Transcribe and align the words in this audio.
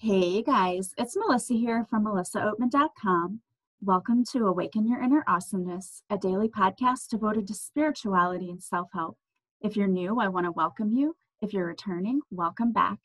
Hey 0.00 0.42
guys, 0.42 0.94
it's 0.96 1.16
Melissa 1.16 1.54
here 1.54 1.84
from 1.90 2.04
melissaoatman.com. 2.04 3.40
Welcome 3.82 4.22
to 4.30 4.46
Awaken 4.46 4.86
Your 4.86 5.02
Inner 5.02 5.24
Awesomeness, 5.26 6.04
a 6.08 6.16
daily 6.16 6.48
podcast 6.48 7.08
devoted 7.10 7.48
to 7.48 7.54
spirituality 7.54 8.48
and 8.48 8.62
self 8.62 8.90
help. 8.92 9.18
If 9.60 9.76
you're 9.76 9.88
new, 9.88 10.20
I 10.20 10.28
want 10.28 10.46
to 10.46 10.52
welcome 10.52 10.92
you. 10.92 11.16
If 11.42 11.52
you're 11.52 11.66
returning, 11.66 12.20
welcome 12.30 12.70
back. 12.70 12.98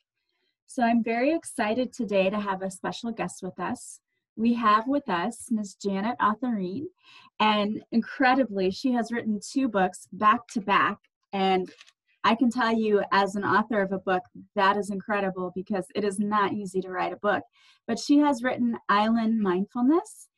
So, 0.67 0.83
I'm 0.83 1.03
very 1.03 1.33
excited 1.33 1.93
today 1.93 2.29
to 2.29 2.39
have 2.39 2.61
a 2.61 2.69
special 2.69 3.11
guest 3.11 3.41
with 3.41 3.59
us. 3.59 3.99
We 4.35 4.53
have 4.53 4.87
with 4.87 5.09
us 5.09 5.47
Ms. 5.49 5.73
Janet 5.73 6.17
Authorine, 6.21 6.89
and 7.39 7.81
incredibly, 7.91 8.69
she 8.69 8.91
has 8.91 9.11
written 9.11 9.39
two 9.43 9.67
books 9.67 10.07
back 10.11 10.45
to 10.49 10.61
back. 10.61 10.99
And 11.33 11.71
I 12.23 12.35
can 12.35 12.49
tell 12.49 12.73
you, 12.73 13.03
as 13.11 13.35
an 13.35 13.43
author 13.43 13.81
of 13.81 13.91
a 13.91 13.99
book, 13.99 14.23
that 14.55 14.77
is 14.77 14.89
incredible 14.89 15.51
because 15.53 15.85
it 15.93 16.03
is 16.03 16.19
not 16.19 16.53
easy 16.53 16.79
to 16.81 16.89
write 16.89 17.13
a 17.13 17.17
book. 17.17 17.43
But 17.85 17.99
she 17.99 18.19
has 18.19 18.43
written 18.43 18.77
Island 18.87 19.41
Mindfulness, 19.41 20.29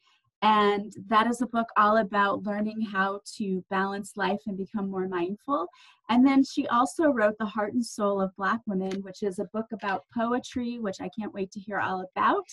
and 0.41 0.93
that 1.07 1.27
is 1.27 1.41
a 1.41 1.47
book 1.47 1.67
all 1.77 1.97
about 1.97 2.43
learning 2.43 2.81
how 2.81 3.21
to 3.37 3.63
balance 3.69 4.13
life 4.15 4.39
and 4.47 4.57
become 4.57 4.89
more 4.89 5.07
mindful. 5.07 5.67
And 6.09 6.25
then 6.25 6.43
she 6.43 6.67
also 6.67 7.09
wrote 7.09 7.35
The 7.39 7.45
Heart 7.45 7.73
and 7.73 7.85
Soul 7.85 8.21
of 8.21 8.35
Black 8.35 8.61
Women, 8.67 9.01
which 9.01 9.23
is 9.23 9.39
a 9.39 9.49
book 9.53 9.65
about 9.71 10.05
poetry, 10.13 10.79
which 10.79 11.01
I 11.01 11.09
can't 11.17 11.33
wait 11.33 11.51
to 11.51 11.59
hear 11.59 11.79
all 11.79 12.05
about. 12.15 12.45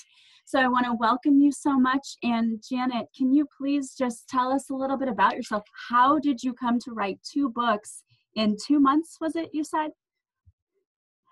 So 0.44 0.58
I 0.58 0.68
want 0.68 0.86
to 0.86 0.94
welcome 0.94 1.38
you 1.38 1.52
so 1.52 1.78
much. 1.78 2.16
And 2.22 2.62
Janet, 2.66 3.08
can 3.16 3.32
you 3.32 3.46
please 3.58 3.94
just 3.96 4.28
tell 4.28 4.52
us 4.52 4.70
a 4.70 4.74
little 4.74 4.96
bit 4.96 5.08
about 5.08 5.36
yourself? 5.36 5.62
How 5.88 6.18
did 6.18 6.42
you 6.42 6.54
come 6.54 6.78
to 6.80 6.92
write 6.92 7.18
two 7.22 7.50
books? 7.50 8.04
In 8.34 8.56
two 8.56 8.80
months 8.80 9.18
was 9.20 9.36
it 9.36 9.50
you 9.52 9.64
said? 9.64 9.90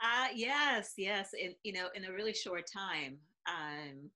Uh 0.03 0.29
yes 0.35 0.95
yes 0.97 1.31
in 1.39 1.55
you 1.63 1.73
know 1.73 1.89
in 1.95 2.05
a 2.05 2.13
really 2.13 2.35
short 2.35 2.67
time. 2.67 3.19
Um 3.47 4.11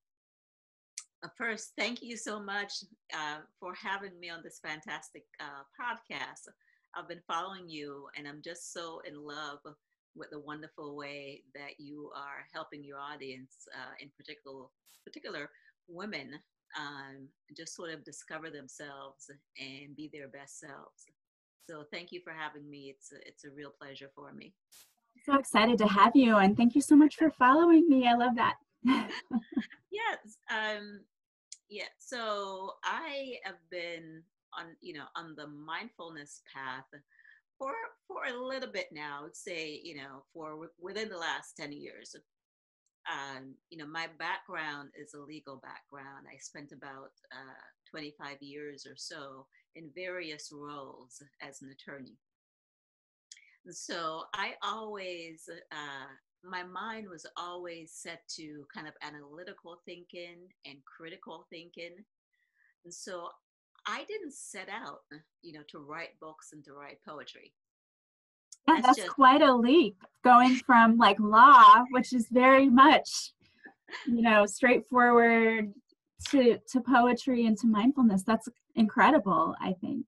first 1.39 1.73
thank 1.79 2.03
you 2.03 2.19
so 2.19 2.39
much 2.39 2.85
uh, 3.15 3.39
for 3.59 3.73
having 3.75 4.21
me 4.21 4.29
on 4.29 4.43
this 4.45 4.61
fantastic 4.63 5.25
uh, 5.41 5.63
podcast. 5.81 6.53
I've 6.97 7.09
been 7.09 7.23
following 7.27 7.69
you 7.69 8.07
and 8.17 8.27
i'm 8.29 8.41
just 8.43 8.73
so 8.73 9.01
in 9.07 9.21
love 9.21 9.59
with 10.17 10.31
the 10.31 10.39
wonderful 10.39 10.97
way 10.97 11.43
that 11.55 11.79
you 11.79 12.11
are 12.15 12.47
helping 12.53 12.85
your 12.85 12.99
audience 12.99 13.67
uh, 13.75 13.95
in 14.01 14.11
particular 14.17 14.67
particular 15.05 15.51
women 15.89 16.31
um, 16.79 17.29
just 17.57 17.75
sort 17.75 17.91
of 17.91 18.05
discover 18.05 18.51
themselves 18.51 19.31
and 19.59 19.97
be 19.97 20.09
their 20.13 20.29
best 20.29 20.61
selves 20.61 21.07
so 21.69 21.85
thank 21.93 22.13
you 22.13 22.21
for 22.23 22.33
having 22.33 22.69
me. 22.69 22.95
It's 22.95 23.13
a, 23.13 23.17
it's 23.27 23.45
a 23.45 23.51
real 23.51 23.73
pleasure 23.81 24.11
for 24.15 24.33
me. 24.33 24.55
So 25.25 25.35
excited 25.39 25.79
to 25.79 25.87
have 25.87 26.15
you, 26.15 26.37
and 26.37 26.57
thank 26.57 26.75
you 26.75 26.81
so 26.81 26.97
much 26.97 27.17
for 27.17 27.31
following 27.31 27.89
me. 27.89 28.07
I 28.07 28.15
love 28.15 28.35
that. 28.37 28.57
yes. 29.91 30.37
Um, 30.51 31.01
yeah. 31.71 31.85
So 31.99 32.73
I 32.85 33.37
have 33.45 33.57
been 33.71 34.23
on, 34.59 34.77
you 34.81 34.95
know, 34.95 35.05
on 35.17 35.35
the 35.37 35.47
mindfulness 35.47 36.43
path 36.53 36.85
for 37.59 37.73
for 38.07 38.27
a 38.27 38.39
little 38.39 38.71
bit 38.71 38.89
now. 38.93 39.19
I 39.21 39.23
would 39.23 39.37
say, 39.37 39.81
you 39.83 39.97
know, 39.97 40.25
for 40.35 40.69
within 40.79 41.09
the 41.09 41.17
last 41.17 41.57
ten 41.57 41.73
years. 41.73 42.15
Um, 43.07 43.55
you 43.69 43.77
know, 43.77 43.87
my 43.87 44.09
background 44.19 44.89
is 44.99 45.13
a 45.15 45.21
legal 45.21 45.57
background. 45.57 46.27
I 46.27 46.39
spent 46.39 46.73
about 46.73 47.13
uh, 47.31 47.69
25 47.91 48.39
years 48.41 48.87
or 48.87 48.95
so 48.97 49.45
in 49.77 49.91
various 49.95 50.51
roles 50.53 51.23
as 51.43 51.63
an 51.63 51.71
attorney. 51.71 52.17
so 53.71 54.25
I 54.35 54.53
always, 54.63 55.49
uh, 55.73 56.07
my 56.45 56.63
mind 56.63 57.09
was 57.09 57.27
always 57.37 57.93
set 57.93 58.21
to 58.37 58.67
kind 58.73 58.87
of 58.87 58.95
analytical 59.03 59.81
thinking 59.85 60.49
and 60.67 60.79
critical 60.85 61.47
thinking. 61.51 61.97
And 62.85 62.93
so 62.93 63.29
I 63.87 64.05
didn't 64.05 64.35
set 64.35 64.69
out, 64.69 65.01
you 65.43 65.53
know, 65.53 65.63
to 65.69 65.79
write 65.79 66.19
books 66.21 66.51
and 66.53 66.65
to 66.65 66.73
write 66.73 66.99
poetry. 67.07 67.53
Yeah, 68.69 68.77
that's, 68.77 68.87
that's 68.87 68.99
just, 68.99 69.11
quite 69.11 69.43
a 69.43 69.55
leap 69.55 69.97
going 70.23 70.57
from 70.57 70.97
like 70.97 71.19
law, 71.19 71.85
which 71.91 72.13
is 72.13 72.29
very 72.31 72.69
much, 72.69 73.33
you 74.07 74.23
know, 74.23 74.47
straightforward 74.47 75.73
to 76.31 76.59
to 76.59 76.81
poetry 76.81 77.47
and 77.47 77.57
to 77.59 77.67
mindfulness. 77.67 78.23
That's 78.23 78.49
incredible, 78.75 79.55
I 79.61 79.73
think. 79.81 80.07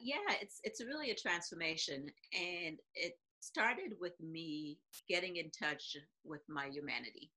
Yeah, 0.00 0.34
it's 0.40 0.60
it's 0.64 0.84
really 0.84 1.10
a 1.10 1.14
transformation 1.14 2.06
and 2.32 2.78
it 2.94 3.18
started 3.40 3.94
with 4.00 4.18
me 4.20 4.78
getting 5.08 5.36
in 5.36 5.50
touch 5.50 5.96
with 6.24 6.42
my 6.48 6.66
humanity. 6.66 7.30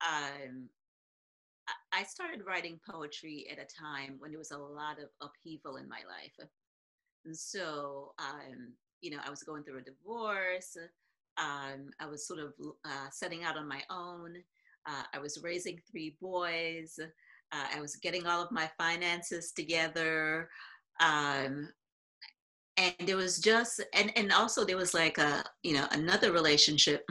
Um, 0.00 0.68
I 1.92 2.02
started 2.04 2.46
writing 2.46 2.80
poetry 2.88 3.46
at 3.50 3.58
a 3.58 3.66
time 3.66 4.16
when 4.18 4.30
there 4.30 4.38
was 4.38 4.52
a 4.52 4.58
lot 4.58 4.98
of 4.98 5.08
upheaval 5.20 5.76
in 5.76 5.88
my 5.88 6.00
life. 6.08 6.48
And 7.24 7.36
so, 7.36 8.14
um, 8.18 8.72
you 9.00 9.10
know, 9.10 9.18
I 9.24 9.30
was 9.30 9.42
going 9.42 9.64
through 9.64 9.78
a 9.78 9.82
divorce. 9.82 10.76
Um, 11.36 11.90
I 12.00 12.06
was 12.06 12.26
sort 12.26 12.40
of 12.40 12.54
uh, 12.84 13.10
setting 13.10 13.44
out 13.44 13.56
on 13.56 13.68
my 13.68 13.82
own. 13.90 14.36
Uh, 14.86 15.02
I 15.14 15.18
was 15.18 15.42
raising 15.42 15.78
three 15.90 16.16
boys. 16.20 16.98
Uh, 16.98 17.66
I 17.74 17.80
was 17.80 17.96
getting 17.96 18.26
all 18.26 18.42
of 18.42 18.52
my 18.52 18.70
finances 18.78 19.52
together. 19.52 20.48
Um, 21.00 21.68
and 22.78 22.94
there 23.06 23.16
was 23.16 23.38
just 23.38 23.82
and 23.92 24.12
and 24.16 24.32
also 24.32 24.64
there 24.64 24.76
was 24.76 24.94
like 24.94 25.18
a 25.18 25.44
you 25.62 25.74
know 25.74 25.86
another 25.90 26.32
relationship 26.32 27.04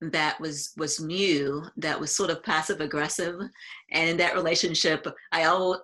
that 0.00 0.38
was 0.40 0.72
was 0.76 1.00
new 1.00 1.64
that 1.76 1.98
was 1.98 2.14
sort 2.14 2.30
of 2.30 2.42
passive 2.42 2.80
aggressive 2.80 3.40
and 3.92 4.10
in 4.10 4.16
that 4.16 4.34
relationship 4.34 5.06
i 5.32 5.42
al- 5.42 5.82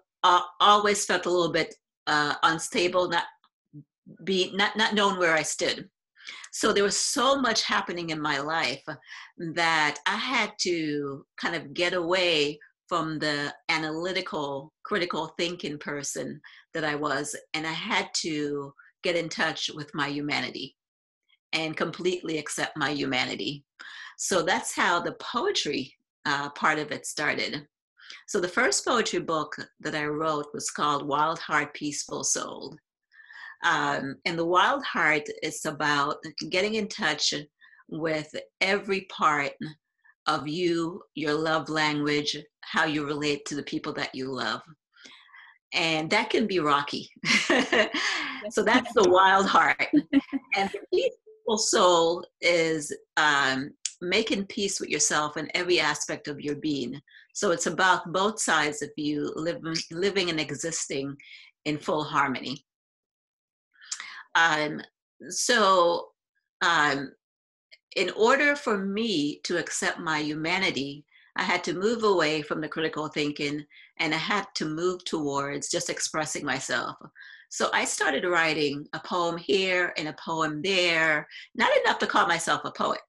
always 0.60 1.04
felt 1.04 1.26
a 1.26 1.31
little 1.31 1.53
bit 1.53 1.75
uh, 2.06 2.34
unstable 2.43 3.09
not 3.09 3.25
be 4.25 4.53
not 4.54 4.76
not 4.76 4.94
knowing 4.94 5.19
where 5.19 5.34
i 5.34 5.43
stood 5.43 5.88
so 6.52 6.70
there 6.70 6.84
was 6.84 6.98
so 6.98 7.40
much 7.40 7.62
happening 7.62 8.10
in 8.10 8.20
my 8.20 8.38
life 8.38 8.84
that 9.54 9.98
I 10.06 10.16
had 10.16 10.52
to 10.60 11.24
kind 11.40 11.56
of 11.56 11.72
get 11.72 11.94
away 11.94 12.58
from 12.88 13.18
the 13.18 13.54
analytical, 13.70 14.70
critical 14.84 15.28
thinking 15.38 15.78
person 15.78 16.38
that 16.74 16.84
I 16.84 16.94
was, 16.94 17.34
and 17.54 17.66
I 17.66 17.72
had 17.72 18.10
to 18.16 18.74
get 19.02 19.16
in 19.16 19.30
touch 19.30 19.70
with 19.74 19.94
my 19.94 20.08
humanity 20.08 20.76
and 21.54 21.74
completely 21.74 22.36
accept 22.36 22.76
my 22.76 22.90
humanity. 22.90 23.64
So 24.19 24.42
that's 24.42 24.76
how 24.76 25.00
the 25.00 25.12
poetry 25.12 25.94
uh, 26.26 26.50
part 26.50 26.78
of 26.78 26.92
it 26.92 27.06
started. 27.06 27.66
So 28.28 28.40
the 28.40 28.48
first 28.48 28.84
poetry 28.84 29.20
book 29.20 29.56
that 29.80 29.94
I 29.94 30.04
wrote 30.04 30.48
was 30.52 30.70
called 30.70 31.08
Wild 31.08 31.38
Heart, 31.38 31.72
Peaceful 31.72 32.24
Soul. 32.24 32.76
Um, 33.65 34.17
and 34.25 34.39
the 34.39 34.45
Wild 34.45 34.84
Heart 34.84 35.28
is 35.43 35.65
about 35.65 36.17
getting 36.50 36.75
in 36.75 36.89
touch 36.89 37.33
with 37.89 38.34
every 38.61 39.03
part 39.03 39.53
of 40.27 40.49
you, 40.49 41.03
your 41.15 41.34
love 41.34 41.69
language, 41.69 42.37
how 42.62 42.84
you 42.84 43.06
relate 43.06 43.45
to 43.47 43.55
the 43.55 43.62
people 43.62 43.93
that 43.95 44.15
you 44.15 44.33
love. 44.33 44.61
And 45.75 46.11
that 46.11 46.31
can 46.31 46.47
be 46.47 46.59
rocky. 46.59 47.09
so 48.50 48.62
that's 48.62 48.93
the 48.95 49.09
wild 49.09 49.47
heart. 49.47 49.89
and 49.93 50.71
the 50.71 50.81
peaceful 50.93 51.59
soul 51.59 52.27
is 52.41 52.94
um, 53.17 53.71
making 54.03 54.47
peace 54.47 54.81
with 54.81 54.91
yourself 54.91 55.37
in 55.37 55.49
every 55.55 55.81
aspect 55.81 56.29
of 56.29 56.41
your 56.41 56.56
being. 56.56 57.00
So 57.33 57.53
it's 57.53 57.67
about 57.67 58.12
both 58.12 58.41
sides 58.41 58.83
of 58.83 58.91
you 58.97 59.33
living, 59.34 59.75
living 59.91 60.29
and 60.29 60.39
existing 60.39 61.17
in 61.65 61.79
full 61.79 62.05
harmony. 62.05 62.65
Um, 64.34 64.81
so, 65.28 66.09
um, 66.62 67.12
in 67.97 68.10
order 68.10 68.56
for 68.56 68.78
me 68.78 69.41
to 69.44 69.59
accept 69.59 69.98
my 69.98 70.19
humanity, 70.20 71.05
I 71.37 71.43
had 71.43 71.64
to 71.64 71.75
move 71.75 72.05
away 72.05 72.43
from 72.43 72.61
the 72.61 72.69
critical 72.69 73.08
thinking 73.08 73.64
and 73.99 74.14
I 74.14 74.19
had 74.19 74.46
to 74.56 74.67
move 74.67 75.05
towards 75.05 75.70
just 75.70 75.90
expressing 75.90 76.44
myself. 76.44 76.96
So 77.50 77.70
I 77.73 77.84
started 77.84 78.25
writing 78.25 78.87
a 78.94 79.00
poem 79.00 79.37
here 79.37 79.93
and 79.99 80.08
a 80.08 80.14
poem 80.14 80.62
there, 80.62 81.29
not 81.55 81.70
enough 81.84 81.99
to 81.99 82.06
call 82.06 82.26
myself 82.26 82.62
a 82.64 82.73
poet. 82.73 83.00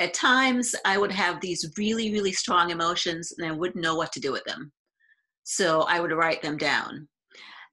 At 0.00 0.14
times, 0.14 0.74
I 0.84 0.98
would 0.98 1.12
have 1.12 1.40
these 1.40 1.72
really, 1.78 2.12
really 2.12 2.32
strong 2.32 2.70
emotions 2.70 3.32
and 3.38 3.46
I 3.46 3.52
wouldn't 3.52 3.82
know 3.82 3.94
what 3.94 4.12
to 4.12 4.20
do 4.20 4.32
with 4.32 4.44
them. 4.44 4.72
So 5.44 5.82
I 5.82 6.00
would 6.00 6.12
write 6.12 6.42
them 6.42 6.56
down. 6.56 7.08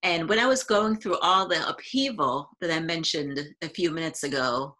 And 0.06 0.30
when 0.30 0.38
I 0.38 0.46
was 0.46 0.62
going 0.62 0.98
through 0.98 1.18
all 1.18 1.48
the 1.48 1.68
upheaval 1.68 2.52
that 2.62 2.69
I 2.69 2.80
mentioned 2.80 3.40
a 3.63 3.69
few 3.69 3.90
minutes 3.90 4.24
ago, 4.24 4.75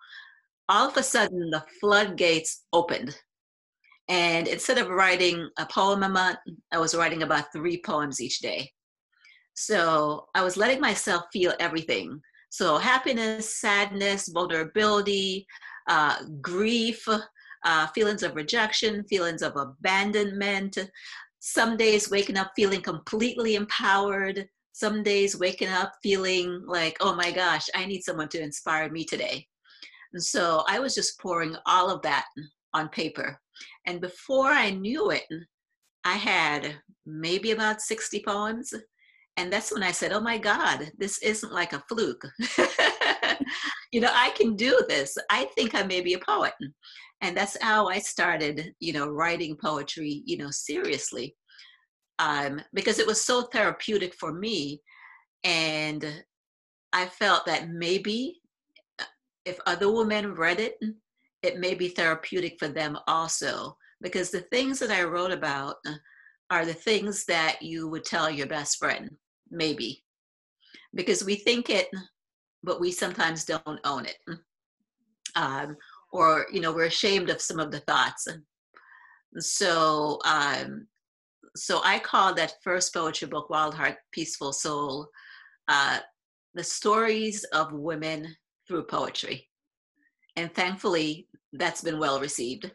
all 0.70 0.88
of 0.88 0.98
a 0.98 1.02
sudden 1.02 1.50
the 1.50 1.64
floodgates 1.82 2.66
opened. 2.72 3.18
And 4.08 4.48
instead 4.48 4.78
of 4.78 4.88
writing 4.88 5.50
a 5.58 5.66
poem 5.66 6.04
a 6.04 6.10
month, 6.10 6.38
I 6.72 6.78
was 6.78 6.94
writing 6.94 7.24
about 7.24 7.52
three 7.52 7.82
poems 7.84 8.22
each 8.22 8.38
day. 8.38 8.72
So 9.56 10.28
I 10.36 10.44
was 10.44 10.58
letting 10.58 10.80
myself 10.80 11.24
feel 11.34 11.54
everything. 11.60 12.22
So 12.52 12.78
happiness, 12.78 13.58
sadness, 13.58 14.30
vulnerability, 14.30 15.48
uh, 15.90 16.18
grief, 16.40 17.04
uh, 17.66 17.88
feelings 17.88 18.22
of 18.22 18.36
rejection, 18.36 19.04
feelings 19.06 19.42
of 19.42 19.56
abandonment. 19.56 20.78
Some 21.40 21.78
days 21.78 22.12
waking 22.12 22.38
up 22.38 22.52
feeling 22.56 22.84
completely 22.84 23.56
empowered. 23.56 24.48
Some 24.76 25.04
days 25.04 25.40
waking 25.40 25.70
up 25.70 25.94
feeling 26.04 26.62
like, 26.68 26.98
oh 27.00 27.16
my 27.16 27.32
gosh, 27.32 27.68
I 27.74 27.86
need 27.86 28.02
someone 28.02 28.28
to 28.28 28.42
inspire 28.42 28.92
me 28.92 29.06
today. 29.06 29.48
And 30.12 30.22
so 30.22 30.66
I 30.68 30.80
was 30.80 30.94
just 30.94 31.18
pouring 31.18 31.56
all 31.66 31.90
of 31.90 32.02
that 32.02 32.26
on 32.74 32.90
paper. 32.90 33.40
And 33.88 34.02
before 34.02 34.50
I 34.50 34.72
knew 34.72 35.12
it, 35.12 35.24
I 36.04 36.16
had 36.16 36.76
maybe 37.06 37.52
about 37.52 37.80
60 37.80 38.22
poems. 38.28 38.74
And 39.38 39.52
that's 39.52 39.72
when 39.72 39.82
I 39.82 39.92
said, 39.92 40.12
oh 40.12 40.20
my 40.20 40.38
God, 40.38 40.92
this 40.98 41.20
isn't 41.20 41.54
like 41.54 41.72
a 41.72 41.84
fluke. 41.88 42.28
you 43.94 44.02
know, 44.02 44.12
I 44.12 44.32
can 44.32 44.58
do 44.58 44.78
this. 44.90 45.18
I 45.30 45.46
think 45.56 45.74
I 45.74 45.84
may 45.84 46.02
be 46.02 46.16
a 46.16 46.20
poet. 46.20 46.52
And 47.22 47.38
that's 47.38 47.56
how 47.62 47.88
I 47.88 48.00
started, 48.00 48.74
you 48.82 48.92
know, 48.92 49.08
writing 49.08 49.56
poetry, 49.56 50.22
you 50.26 50.36
know, 50.36 50.52
seriously. 50.52 51.34
Um, 52.18 52.62
because 52.74 53.00
it 53.00 53.08
was 53.08 53.22
so 53.22 53.44
therapeutic 53.44 54.14
for 54.14 54.32
me. 54.32 54.82
And 55.44 56.24
I 56.94 57.08
felt 57.08 57.46
that 57.46 57.70
maybe 57.70 58.42
uh, 59.00 59.06
if 59.44 59.60
other 59.66 59.92
women 59.92 60.34
read 60.34 60.60
it, 60.60 60.76
it 61.44 61.60
may 61.60 61.76
be 61.76 61.90
therapeutic 61.90 62.58
for 62.58 62.68
them 62.68 62.98
also. 63.08 63.78
Because 64.02 64.30
the 64.30 64.42
things 64.42 64.80
that 64.80 64.92
I 64.92 65.04
wrote 65.04 65.32
about 65.32 65.76
uh, 65.86 65.94
are 66.50 66.66
the 66.66 66.74
things 66.74 67.26
that 67.26 67.62
you 67.62 67.88
would 67.90 68.06
tell 68.06 68.30
your 68.30 68.48
best 68.48 68.78
friend, 68.78 69.10
maybe. 69.50 70.04
Because 70.94 71.26
we 71.26 71.36
think 71.36 71.70
it, 71.70 71.88
but 72.64 72.80
we 72.80 72.92
sometimes 72.92 73.46
don't 73.46 73.80
own 73.84 74.06
it. 74.06 74.18
Um, 75.36 75.76
or, 76.12 76.48
you 76.52 76.62
know, 76.62 76.72
we're 76.72 76.86
ashamed 76.86 77.30
of 77.30 77.42
some 77.42 77.60
of 77.60 77.72
the 77.72 77.80
thoughts. 77.82 78.28
So, 79.38 80.20
um, 80.24 80.88
so 81.56 81.82
I 81.84 82.00
call 82.00 82.34
that 82.36 82.56
first 82.62 82.94
poetry 82.94 83.28
book, 83.28 83.50
Wild 83.50 83.74
Heart, 83.74 83.96
Peaceful 84.12 84.54
Soul, 84.54 85.08
uh, 85.68 86.00
the 86.54 86.64
stories 86.64 87.44
of 87.46 87.74
women 87.74 88.36
through 88.68 88.84
poetry. 88.84 89.48
And 90.36 90.54
thankfully, 90.54 91.28
that's 91.54 91.82
been 91.82 92.00
well 92.00 92.20
received. 92.20 92.72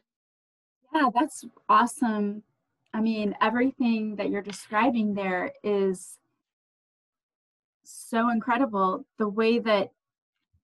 Yeah, 0.95 1.11
that's 1.15 1.45
awesome. 1.69 2.43
I 2.93 3.01
mean, 3.01 3.37
everything 3.41 4.17
that 4.17 4.31
you're 4.31 4.43
describing 4.43 5.15
there 5.15 5.53
is 5.63 6.17
so 7.85 8.31
incredible. 8.31 9.07
The 9.19 9.29
way 9.29 9.59
that 9.59 9.91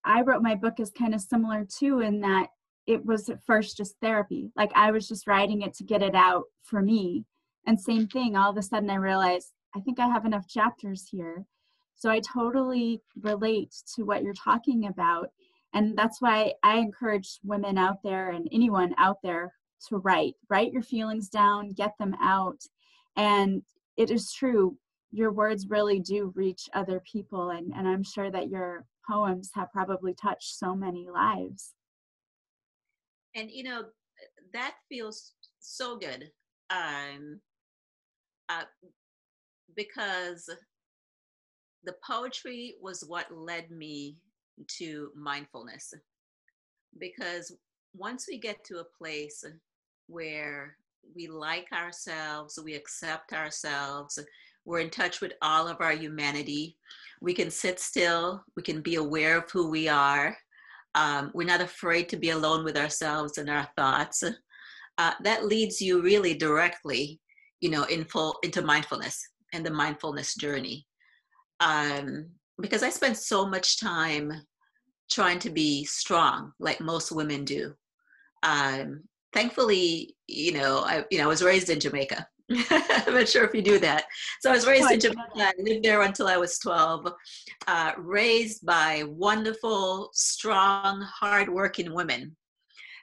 I 0.05 0.23
wrote 0.23 0.43
my 0.43 0.55
book 0.55 0.81
is 0.81 0.91
kind 0.91 1.15
of 1.15 1.21
similar 1.21 1.65
too, 1.65 2.01
in 2.01 2.21
that 2.21 2.49
it 2.87 3.05
was 3.05 3.29
at 3.29 3.45
first 3.45 3.77
just 3.77 3.97
therapy. 4.01 4.51
Like 4.57 4.73
I 4.75 4.91
was 4.91 5.07
just 5.09 5.27
writing 5.27 5.63
it 5.63 5.75
to 5.75 5.85
get 5.85 6.03
it 6.03 6.15
out 6.15 6.45
for 6.63 6.81
me. 6.81 7.25
And 7.67 7.81
same 7.81 8.07
thing, 8.07 8.37
all 8.37 8.51
of 8.51 8.57
a 8.57 8.63
sudden 8.63 8.91
I 8.91 8.97
realized 8.97 9.53
I 9.75 9.81
think 9.81 10.01
I 10.01 10.07
have 10.07 10.25
enough 10.25 10.49
chapters 10.49 11.09
here. 11.11 11.45
So 11.97 12.11
I 12.11 12.21
totally 12.21 13.03
relate 13.21 13.75
to 13.95 14.05
what 14.05 14.23
you're 14.23 14.35
talking 14.35 14.87
about. 14.87 15.31
And 15.75 15.97
that's 15.97 16.21
why 16.21 16.55
I 16.63 16.79
encourage 16.79 17.39
women 17.43 17.77
out 17.77 18.03
there 18.03 18.31
and 18.31 18.49
anyone 18.53 18.95
out 18.99 19.19
there 19.23 19.53
to 19.89 19.99
write. 19.99 20.35
Write 20.49 20.73
your 20.73 20.83
feelings 20.83 21.29
down, 21.29 21.73
get 21.73 21.93
them 21.99 22.15
out. 22.21 22.61
And 23.17 23.63
it 23.97 24.11
is 24.11 24.33
true, 24.33 24.77
your 25.11 25.33
words 25.33 25.67
really 25.69 26.01
do 26.01 26.33
reach 26.35 26.69
other 26.75 27.03
people. 27.11 27.51
And, 27.51 27.73
and 27.75 27.89
I'm 27.89 28.03
sure 28.03 28.31
that 28.31 28.49
your 28.49 28.85
poems 29.09 29.51
have 29.55 29.73
probably 29.73 30.15
touched 30.15 30.57
so 30.57 30.75
many 30.75 31.09
lives. 31.09 31.73
And, 33.35 33.51
you 33.51 33.65
know, 33.65 33.85
that 34.53 34.75
feels 34.89 35.33
so 35.61 35.97
good. 35.99 36.31
Um, 36.71 37.41
uh, 38.49 38.65
because 39.77 40.49
the 41.85 41.95
poetry 42.07 42.75
was 42.81 43.05
what 43.07 43.31
led 43.31 43.71
me 43.71 44.17
to 44.79 45.11
mindfulness. 45.15 45.93
Because 46.99 47.53
once 47.95 48.27
we 48.29 48.39
get 48.39 48.65
to 48.65 48.79
a 48.79 48.99
place 48.99 49.45
where 50.09 50.77
we 51.15 51.29
like 51.29 51.69
ourselves, 51.73 52.59
we 52.63 52.75
accept 52.75 53.33
ourselves, 53.33 54.19
we're 54.65 54.81
in 54.81 54.91
touch 54.91 55.21
with 55.21 55.33
all 55.43 55.69
of 55.69 55.81
our 55.81 55.93
humanity, 55.93 56.77
we 57.21 57.33
can 57.33 57.51
sit 57.51 57.79
still, 57.79 58.43
we 58.57 58.63
can 58.63 58.81
be 58.81 58.97
aware 58.97 59.39
of 59.39 59.51
who 59.51 59.71
we 59.71 59.89
are, 59.89 60.37
um, 60.97 61.31
we're 61.35 61.47
not 61.47 61.61
afraid 61.61 62.09
to 62.09 62.17
be 62.17 62.31
alone 62.31 62.65
with 62.65 62.77
ourselves 62.77 63.39
and 63.39 63.51
our 63.51 63.69
thoughts. 63.77 64.25
Uh, 64.99 65.13
that 65.23 65.45
leads 65.45 65.81
you 65.81 66.01
really 66.01 66.33
directly, 66.33 67.21
you 67.61 67.71
know, 67.71 67.85
in 67.85 68.05
full, 68.05 68.39
into 68.43 68.63
mindfulness 68.63 69.29
and 69.53 69.65
the 69.65 69.71
mindfulness 69.71 70.35
journey. 70.35 70.87
Um, 71.61 72.31
because 72.61 72.83
I 72.83 72.91
spent 72.91 73.17
so 73.17 73.47
much 73.47 73.81
time 73.81 74.33
trying 75.11 75.39
to 75.41 75.51
be 75.51 75.85
strong, 75.85 76.53
like 76.59 76.81
most 76.81 77.13
women 77.13 77.45
do. 77.45 77.75
Um, 78.43 79.03
thankfully, 79.33 80.17
you 80.27 80.53
know, 80.53 80.81
I 80.81 81.05
you 81.11 81.19
know 81.19 81.25
I 81.25 81.29
was 81.29 81.43
raised 81.43 81.71
in 81.71 81.81
Jamaica. 81.81 82.27
I'm 82.71 83.15
not 83.15 83.29
sure 83.29 83.45
if 83.45 83.55
you 83.55 83.63
do 83.63 83.79
that. 83.81 84.05
So 84.41 84.51
I 84.51 84.55
was 84.55 84.67
raised 84.67 84.91
in 84.91 85.01
Jamaica. 85.01 85.31
I 85.37 85.53
lived 85.59 85.85
there 85.85 86.03
until 86.03 86.29
I 86.29 86.37
was 86.37 86.59
12. 86.61 87.13
Uh, 87.67 87.93
raised 87.99 88.65
by 88.65 89.03
wonderful, 89.09 90.11
strong, 90.13 91.03
hardworking 91.03 91.93
women. 91.93 92.37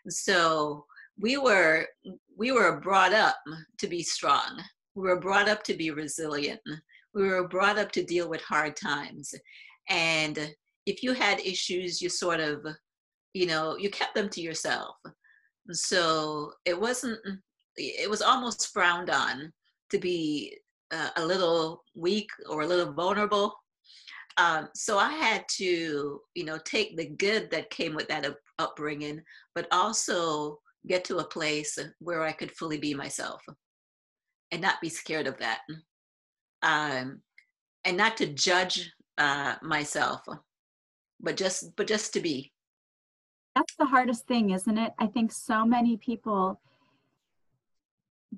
So 0.07 0.85
we 1.19 1.37
were 1.37 1.87
we 2.37 2.51
were 2.51 2.79
brought 2.79 3.13
up 3.13 3.35
to 3.77 3.87
be 3.87 4.03
strong. 4.03 4.61
We 4.95 5.03
were 5.03 5.19
brought 5.19 5.47
up 5.47 5.63
to 5.63 5.73
be 5.73 5.91
resilient. 5.91 6.61
We 7.13 7.27
were 7.27 7.47
brought 7.47 7.77
up 7.77 7.91
to 7.93 8.03
deal 8.03 8.29
with 8.29 8.41
hard 8.41 8.75
times. 8.75 9.33
And 9.89 10.55
if 10.85 11.03
you 11.03 11.13
had 11.13 11.39
issues, 11.39 12.01
you 12.01 12.09
sort 12.09 12.39
of, 12.39 12.65
you 13.33 13.45
know, 13.45 13.77
you 13.77 13.89
kept 13.89 14.15
them 14.15 14.29
to 14.29 14.41
yourself. 14.41 14.95
So 15.71 16.53
it 16.65 16.79
wasn't, 16.79 17.19
it 17.77 18.09
was 18.09 18.21
almost 18.21 18.73
frowned 18.73 19.09
on 19.09 19.51
to 19.91 19.99
be 19.99 20.57
uh, 20.91 21.09
a 21.17 21.25
little 21.25 21.83
weak 21.95 22.29
or 22.49 22.61
a 22.61 22.67
little 22.67 22.91
vulnerable. 22.93 23.53
Um, 24.37 24.69
so 24.73 24.97
I 24.97 25.11
had 25.11 25.45
to, 25.57 26.19
you 26.33 26.43
know, 26.43 26.57
take 26.65 26.97
the 26.97 27.09
good 27.09 27.51
that 27.51 27.69
came 27.69 27.93
with 27.93 28.07
that 28.07 28.25
up- 28.25 28.39
upbringing, 28.57 29.21
but 29.53 29.67
also 29.71 30.59
get 30.87 31.05
to 31.05 31.17
a 31.17 31.23
place 31.23 31.77
where 31.99 32.21
I 32.21 32.31
could 32.31 32.51
fully 32.51 32.77
be 32.77 32.93
myself 32.93 33.41
and 34.51 34.61
not 34.61 34.81
be 34.81 34.89
scared 34.89 35.27
of 35.27 35.37
that. 35.39 35.61
Um, 36.61 37.21
and 37.85 37.97
not 37.97 38.17
to 38.17 38.27
judge 38.27 38.91
uh, 39.17 39.55
myself 39.61 40.21
but 41.23 41.37
just 41.37 41.75
but 41.75 41.87
just 41.87 42.13
to 42.13 42.19
be. 42.19 42.51
That's 43.55 43.75
the 43.75 43.85
hardest 43.85 44.27
thing 44.27 44.51
isn't 44.51 44.77
it? 44.77 44.93
I 44.99 45.07
think 45.07 45.31
so 45.31 45.65
many 45.65 45.97
people 45.97 46.59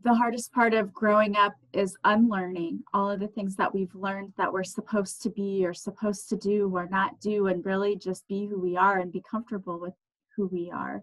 the 0.03 0.13
hardest 0.13 0.51
part 0.51 0.73
of 0.73 0.93
growing 0.93 1.37
up 1.37 1.53
is 1.71 1.95
unlearning 2.03 2.83
all 2.93 3.09
of 3.09 3.21
the 3.21 3.29
things 3.29 3.55
that 3.55 3.73
we've 3.73 3.95
learned 3.95 4.33
that 4.37 4.51
we're 4.51 4.63
supposed 4.63 5.21
to 5.21 5.29
be 5.29 5.65
or 5.65 5.73
supposed 5.73 6.27
to 6.27 6.35
do 6.35 6.69
or 6.75 6.87
not 6.89 7.19
do 7.21 7.47
and 7.47 7.65
really 7.65 7.95
just 7.95 8.27
be 8.27 8.45
who 8.45 8.59
we 8.59 8.75
are 8.75 8.99
and 8.99 9.13
be 9.13 9.23
comfortable 9.29 9.79
with 9.79 9.93
who 10.35 10.47
we 10.47 10.69
are 10.69 11.01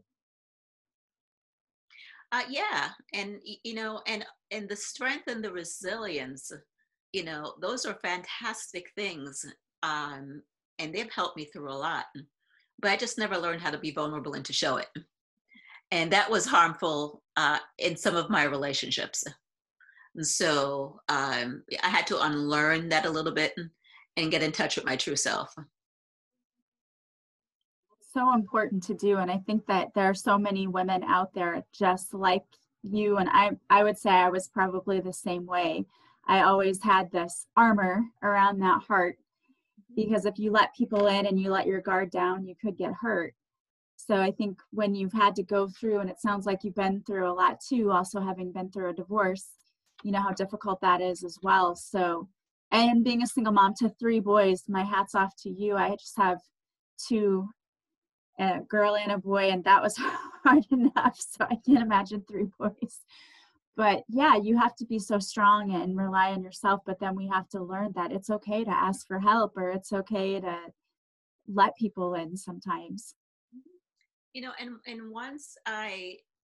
uh, 2.33 2.43
yeah 2.49 2.89
and 3.15 3.41
you 3.45 3.75
know 3.75 4.01
and 4.07 4.25
and 4.51 4.69
the 4.69 4.77
strength 4.77 5.29
and 5.29 5.45
the 5.45 5.53
resilience 5.53 6.51
you 7.12 7.25
know 7.25 7.55
those 7.61 7.85
are 7.85 7.99
fantastic 8.03 8.91
things 8.97 9.45
um 9.83 10.43
and 10.83 10.93
they've 10.93 11.12
helped 11.12 11.37
me 11.37 11.45
through 11.45 11.71
a 11.71 11.75
lot. 11.75 12.07
But 12.81 12.91
I 12.91 12.97
just 12.97 13.19
never 13.19 13.39
learned 13.39 13.61
how 13.61 13.71
to 13.71 13.79
be 13.79 13.93
vulnerable 13.93 14.35
and 14.35 14.45
to 14.45 14.53
show 14.53 14.77
it. 14.77 14.89
And 15.91 16.11
that 16.12 16.31
was 16.31 16.47
harmful 16.47 17.23
uh, 17.37 17.59
in 17.79 17.97
some 17.97 18.17
of 18.17 18.31
my 18.31 18.45
relationships. 18.45 19.25
And 20.17 20.27
so 20.27 21.01
um, 21.09 21.62
I 21.83 21.89
had 21.89 22.07
to 22.09 22.23
unlearn 22.23 22.89
that 22.89 23.07
a 23.07 23.11
little 23.11 23.33
bit 23.33 23.55
and 24.17 24.31
get 24.31 24.43
in 24.43 24.53
touch 24.53 24.77
with 24.77 24.85
my 24.85 24.97
true 24.97 25.17
self. 25.17 25.55
So 28.12 28.35
important 28.35 28.83
to 28.85 28.95
do. 28.95 29.19
And 29.19 29.31
I 29.31 29.38
think 29.38 29.66
that 29.66 29.95
there 29.95 30.11
are 30.11 30.14
so 30.14 30.37
many 30.38 30.66
women 30.66 31.02
out 31.02 31.33
there 31.33 31.62
just 31.73 32.12
like 32.12 32.45
you. 32.83 33.16
And 33.16 33.28
I, 33.31 33.52
I 33.71 33.83
would 33.85 33.99
say 33.99 34.11
I 34.11 34.28
was 34.28 34.49
probably 34.49 35.00
the 35.00 35.12
same 35.12 35.47
way. 35.47 35.87
I 36.26 36.42
always 36.42 36.83
had 36.83 37.11
this 37.11 37.47
armor 37.57 38.04
around 38.23 38.61
that 38.61 38.83
heart 38.83 39.16
because 39.97 40.25
if 40.26 40.38
you 40.38 40.50
let 40.50 40.75
people 40.75 41.07
in 41.07 41.26
and 41.26 41.40
you 41.40 41.50
let 41.50 41.66
your 41.66 41.81
guard 41.81 42.11
down, 42.11 42.47
you 42.47 42.54
could 42.54 42.76
get 42.76 42.92
hurt. 42.92 43.35
So 43.97 44.16
I 44.16 44.31
think 44.31 44.61
when 44.73 44.95
you've 44.95 45.12
had 45.12 45.37
to 45.37 45.42
go 45.42 45.69
through, 45.69 46.00
and 46.00 46.11
it 46.11 46.21
sounds 46.21 46.45
like 46.45 46.64
you've 46.64 46.75
been 46.75 47.02
through 47.02 47.31
a 47.31 47.33
lot 47.33 47.61
too, 47.61 47.92
also 47.92 48.21
having 48.21 48.52
been 48.52 48.71
through 48.71 48.90
a 48.90 48.95
divorce, 48.95 49.49
you 50.02 50.11
know 50.11 50.21
how 50.21 50.33
difficult 50.33 50.81
that 50.81 51.00
is 51.00 51.23
as 51.23 51.38
well. 51.42 51.76
So, 51.76 52.28
and 52.73 53.04
being 53.04 53.23
a 53.23 53.26
single 53.26 53.52
mom 53.52 53.75
to 53.78 53.88
three 53.88 54.21
boys, 54.21 54.64
my 54.69 54.83
hat's 54.83 55.14
off 55.14 55.35
to 55.42 55.50
you. 55.50 55.76
I 55.76 55.90
just 55.90 56.16
have 56.16 56.38
two, 57.09 57.49
a 58.39 58.61
girl 58.69 58.97
and 58.97 59.12
a 59.12 59.19
boy, 59.19 59.51
and 59.51 59.65
that 59.65 59.83
was 59.83 59.97
hard 60.45 60.67
enough. 60.71 61.19
So 61.19 61.45
I 61.51 61.57
can't 61.65 61.83
imagine 61.83 62.25
three 62.29 62.49
boys. 62.59 63.01
But 63.77 64.03
yeah, 64.09 64.37
you 64.37 64.59
have 64.59 64.77
to 64.77 64.85
be 64.85 64.99
so 64.99 65.19
strong 65.19 65.75
and 65.75 65.97
rely 65.97 66.33
on 66.33 66.43
yourself. 66.43 66.81
But 66.85 67.01
then 67.01 67.17
we 67.17 67.27
have 67.29 67.49
to 67.51 67.62
learn 67.62 67.93
that 67.95 68.12
it's 68.12 68.31
okay 68.31 68.65
to 68.65 68.71
ask 68.71 69.07
for 69.07 69.19
help 69.19 69.57
or 69.57 69.71
it's 69.71 69.93
okay 69.93 70.41
to 70.41 70.59
let 71.49 71.77
people 71.77 72.15
in 72.15 72.37
sometimes. 72.37 73.15
You 74.35 74.43
know, 74.43 74.53
and 74.61 74.77
and 74.87 75.11
once 75.11 75.57
I 75.67 76.17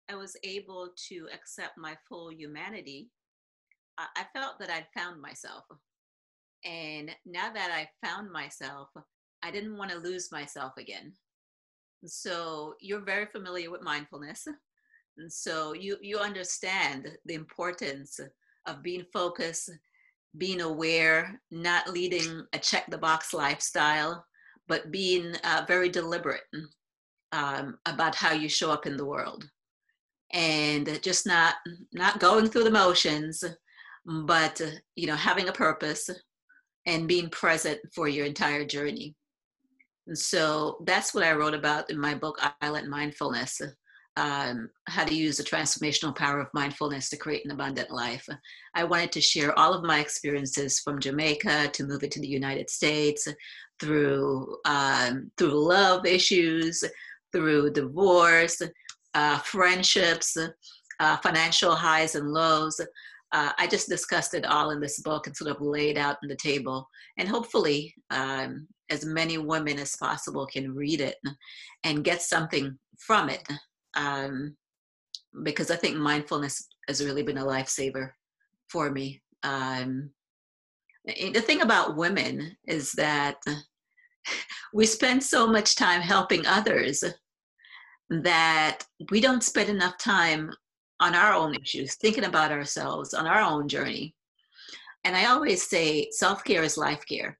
I 0.10 0.16
was 0.16 0.36
able 0.44 0.90
to 1.10 1.28
accept 1.34 1.78
my 1.78 1.96
full 2.10 2.32
humanity, 2.32 3.10
I 3.98 4.26
felt 4.34 4.60
that 4.60 4.70
I'd 4.70 4.88
found 4.96 5.22
myself. 5.22 5.66
And 6.66 7.12
now 7.26 7.52
that 7.54 7.72
I 7.72 7.90
found 8.06 8.32
myself, 8.32 8.90
I 9.44 9.52
didn't 9.52 9.78
want 9.78 9.92
to 9.92 9.98
lose 9.98 10.32
myself 10.32 10.74
again. 10.78 11.14
So 12.06 12.76
you're 12.80 13.02
very 13.02 13.26
familiar 13.26 13.72
with 13.72 13.82
mindfulness. 13.82 14.48
And 15.18 15.32
so 15.32 15.74
you, 15.74 15.98
you 16.02 16.18
understand 16.18 17.10
the 17.26 17.36
importance 17.36 18.20
of 18.66 18.84
being 18.84 19.06
focused, 19.14 19.70
being 20.38 20.62
aware, 20.62 21.40
not 21.52 21.90
leading 21.90 22.46
a 22.54 22.60
check 22.60 22.86
the 22.90 22.98
box 22.98 23.34
lifestyle, 23.34 24.26
but 24.68 24.92
being 24.92 25.36
uh, 25.44 25.66
very 25.68 25.90
deliberate 25.90 26.44
um, 27.32 27.78
about 27.86 28.16
how 28.16 28.32
you 28.32 28.48
show 28.48 28.72
up 28.72 28.86
in 28.86 28.98
the 28.98 29.06
world 29.06 29.50
and 30.34 31.00
just 31.04 31.28
not 31.28 31.56
not 31.94 32.20
going 32.20 32.48
through 32.48 32.64
the 32.64 32.72
motions 32.72 33.44
but 34.06 34.62
you 34.96 35.08
know 35.08 35.16
having 35.16 35.48
a 35.48 35.54
purpose 35.54 36.10
and 36.86 37.08
being 37.08 37.30
present 37.30 37.80
for 37.94 38.08
your 38.08 38.26
entire 38.26 38.66
journey 38.66 39.16
and 40.08 40.18
so 40.18 40.78
that's 40.86 41.14
what 41.14 41.24
i 41.24 41.34
wrote 41.34 41.54
about 41.54 41.90
in 41.90 42.00
my 42.00 42.14
book 42.14 42.40
island 42.62 42.90
mindfulness 42.90 43.62
um, 44.16 44.70
how 44.86 45.04
to 45.04 45.16
use 45.16 45.38
the 45.38 45.44
transformational 45.44 46.16
power 46.16 46.40
of 46.40 46.48
mindfulness 46.54 47.10
to 47.10 47.18
create 47.18 47.44
an 47.46 47.52
abundant 47.52 47.90
life 47.90 48.28
i 48.76 48.84
wanted 48.84 49.12
to 49.12 49.22
share 49.22 49.58
all 49.58 49.74
of 49.74 49.84
my 49.84 50.00
experiences 50.00 50.80
from 50.80 51.00
jamaica 51.00 51.70
to 51.74 51.86
moving 51.86 52.10
to 52.10 52.20
the 52.20 52.28
united 52.28 52.70
states 52.70 53.28
through 53.80 54.56
um, 54.66 55.32
through 55.38 55.68
love 55.68 56.06
issues 56.06 56.84
through 57.32 57.72
divorce 57.72 58.62
uh, 59.16 59.40
friendships 59.40 60.38
uh, 61.00 61.18
financial 61.18 61.74
highs 61.74 62.14
and 62.16 62.32
lows 62.32 62.80
uh, 63.34 63.52
I 63.58 63.66
just 63.66 63.90
discussed 63.90 64.36
it 64.36 64.46
all 64.46 64.70
in 64.70 64.80
this 64.80 65.00
book 65.00 65.26
and 65.26 65.36
sort 65.36 65.50
of 65.50 65.60
laid 65.60 65.98
out 65.98 66.18
on 66.22 66.30
the 66.30 66.36
table. 66.36 66.88
And 67.18 67.28
hopefully, 67.28 67.94
um, 68.12 68.68
as 68.90 69.06
many 69.06 69.38
women 69.38 69.80
as 69.80 69.96
possible 69.96 70.46
can 70.46 70.74
read 70.74 71.02
it 71.02 71.18
and 71.84 72.04
get 72.04 72.22
something 72.22 72.78
from 73.00 73.30
it. 73.30 73.48
Um, 73.96 74.56
because 75.44 75.72
I 75.72 75.76
think 75.76 75.98
mindfulness 75.98 76.68
has 76.88 77.04
really 77.04 77.24
been 77.24 77.38
a 77.38 77.46
lifesaver 77.46 78.12
for 78.70 78.92
me. 78.92 79.22
Um, 79.44 80.12
the 81.06 81.42
thing 81.42 81.62
about 81.62 81.98
women 81.98 82.56
is 82.68 82.92
that 82.94 83.38
we 84.74 84.86
spend 84.86 85.24
so 85.24 85.48
much 85.48 85.76
time 85.76 86.02
helping 86.02 86.46
others 86.46 87.04
that 88.10 88.80
we 89.12 89.20
don't 89.20 89.44
spend 89.44 89.70
enough 89.70 89.98
time 89.98 90.52
on 91.00 91.16
our 91.16 91.34
own 91.34 91.56
issues, 91.56 91.96
thinking 91.96 92.26
about 92.26 92.52
ourselves 92.52 93.14
on 93.14 93.26
our 93.26 93.42
own 93.42 93.68
journey. 93.68 94.16
And 95.04 95.16
I 95.16 95.26
always 95.26 95.68
say 95.68 96.08
self 96.12 96.44
care 96.44 96.64
is 96.64 96.78
life 96.78 97.04
care. 97.08 97.38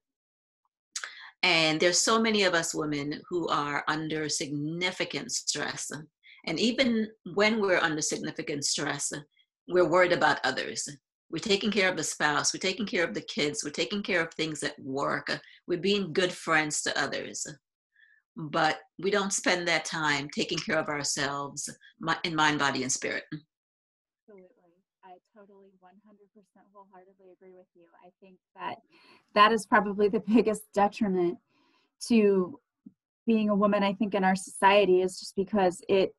And 1.44 1.78
there's 1.78 2.00
so 2.00 2.18
many 2.18 2.44
of 2.44 2.54
us 2.54 2.74
women 2.74 3.20
who 3.28 3.46
are 3.48 3.84
under 3.86 4.30
significant 4.30 5.30
stress. 5.30 5.92
And 6.46 6.58
even 6.58 7.08
when 7.34 7.60
we're 7.60 7.78
under 7.78 8.00
significant 8.00 8.64
stress, 8.64 9.12
we're 9.68 9.88
worried 9.88 10.14
about 10.14 10.40
others. 10.42 10.88
We're 11.30 11.40
taking 11.40 11.70
care 11.70 11.90
of 11.90 11.98
the 11.98 12.02
spouse, 12.02 12.54
we're 12.54 12.60
taking 12.60 12.86
care 12.86 13.04
of 13.04 13.12
the 13.12 13.20
kids, 13.20 13.62
we're 13.62 13.70
taking 13.70 14.02
care 14.02 14.22
of 14.22 14.32
things 14.32 14.62
at 14.62 14.78
work, 14.78 15.38
we're 15.66 15.80
being 15.80 16.14
good 16.14 16.32
friends 16.32 16.80
to 16.82 16.98
others. 16.98 17.46
But 18.36 18.78
we 18.98 19.10
don't 19.10 19.32
spend 19.32 19.68
that 19.68 19.84
time 19.84 20.28
taking 20.34 20.58
care 20.58 20.78
of 20.78 20.88
ourselves 20.88 21.68
in 22.24 22.34
mind, 22.34 22.58
body, 22.58 22.84
and 22.84 22.92
spirit 22.92 23.24
totally 25.46 25.70
100% 25.82 25.90
wholeheartedly 26.72 27.32
agree 27.32 27.54
with 27.56 27.66
you. 27.74 27.84
I 28.04 28.10
think 28.20 28.36
that 28.56 28.76
that 29.34 29.52
is 29.52 29.66
probably 29.66 30.08
the 30.08 30.20
biggest 30.34 30.62
detriment 30.74 31.38
to 32.08 32.58
being 33.26 33.48
a 33.48 33.54
woman, 33.54 33.82
I 33.82 33.94
think, 33.94 34.14
in 34.14 34.24
our 34.24 34.36
society 34.36 35.00
is 35.00 35.18
just 35.18 35.34
because 35.36 35.80
it, 35.88 36.14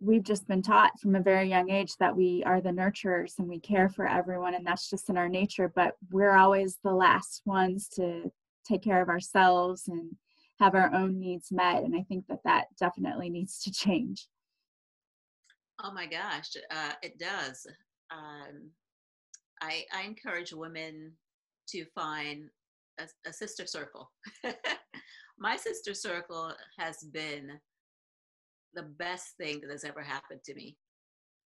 we've 0.00 0.24
just 0.24 0.46
been 0.48 0.62
taught 0.62 0.98
from 1.00 1.14
a 1.14 1.20
very 1.20 1.48
young 1.48 1.70
age 1.70 1.92
that 2.00 2.16
we 2.16 2.42
are 2.44 2.60
the 2.60 2.70
nurturers 2.70 3.38
and 3.38 3.48
we 3.48 3.60
care 3.60 3.88
for 3.88 4.08
everyone, 4.08 4.54
and 4.54 4.66
that's 4.66 4.90
just 4.90 5.08
in 5.08 5.16
our 5.16 5.28
nature. 5.28 5.70
But 5.74 5.94
we're 6.10 6.36
always 6.36 6.78
the 6.82 6.92
last 6.92 7.42
ones 7.44 7.88
to 7.96 8.32
take 8.68 8.82
care 8.82 9.00
of 9.00 9.08
ourselves 9.08 9.88
and 9.88 10.16
have 10.58 10.74
our 10.74 10.92
own 10.94 11.18
needs 11.18 11.50
met. 11.50 11.82
And 11.82 11.94
I 11.96 12.02
think 12.02 12.26
that 12.28 12.40
that 12.44 12.66
definitely 12.78 13.30
needs 13.30 13.62
to 13.62 13.72
change. 13.72 14.26
Oh 15.82 15.92
my 15.92 16.06
gosh, 16.06 16.50
uh, 16.70 16.92
it 17.02 17.18
does. 17.18 17.66
Um, 18.10 18.70
I, 19.62 19.84
I 19.94 20.02
encourage 20.02 20.52
women 20.52 21.12
to 21.68 21.84
find 21.94 22.50
a, 22.98 23.04
a 23.26 23.32
sister 23.32 23.66
circle. 23.66 24.10
my 25.38 25.56
sister 25.56 25.94
circle 25.94 26.52
has 26.78 26.98
been 27.12 27.52
the 28.74 28.82
best 28.82 29.36
thing 29.38 29.60
that 29.60 29.70
has 29.70 29.84
ever 29.84 30.02
happened 30.02 30.40
to 30.44 30.54
me. 30.54 30.76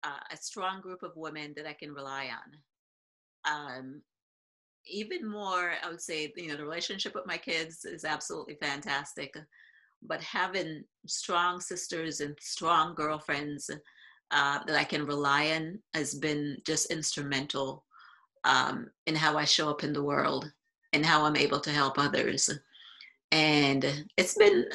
Uh, 0.05 0.19
a 0.31 0.37
strong 0.37 0.81
group 0.81 1.03
of 1.03 1.17
women 1.17 1.55
that 1.57 1.67
I 1.67 1.73
can 1.73 1.93
rely 1.93 2.29
on. 2.31 3.77
Um, 3.77 4.03
even 4.87 5.29
more, 5.29 5.75
I 5.83 5.89
would 5.89 6.01
say, 6.01 6.33
you 6.37 6.49
know, 6.49 6.57
the 6.57 6.65
relationship 6.65 7.15
with 7.15 7.27
my 7.27 7.39
kids 7.39 7.85
is 7.85 8.05
absolutely 8.05 8.57
fantastic. 8.61 9.35
But 10.03 10.23
having 10.23 10.85
strong 11.07 11.61
sisters 11.61 12.21
and 12.21 12.35
strong 12.41 12.95
girlfriends 12.95 13.71
uh, 14.31 14.61
that 14.67 14.77
I 14.77 14.85
can 14.85 15.07
rely 15.07 15.53
on 15.53 15.79
has 15.95 16.15
been 16.15 16.59
just 16.65 16.91
instrumental 16.91 17.85
um, 18.45 18.89
in 19.07 19.15
how 19.15 19.37
I 19.37 19.45
show 19.45 19.69
up 19.69 19.85
in 19.85 19.93
the 19.93 20.03
world 20.03 20.51
and 20.93 21.05
how 21.05 21.25
I'm 21.25 21.37
able 21.37 21.61
to 21.61 21.71
help 21.71 21.99
others. 21.99 22.51
And 23.33 24.07
it's 24.17 24.35
been 24.35 24.67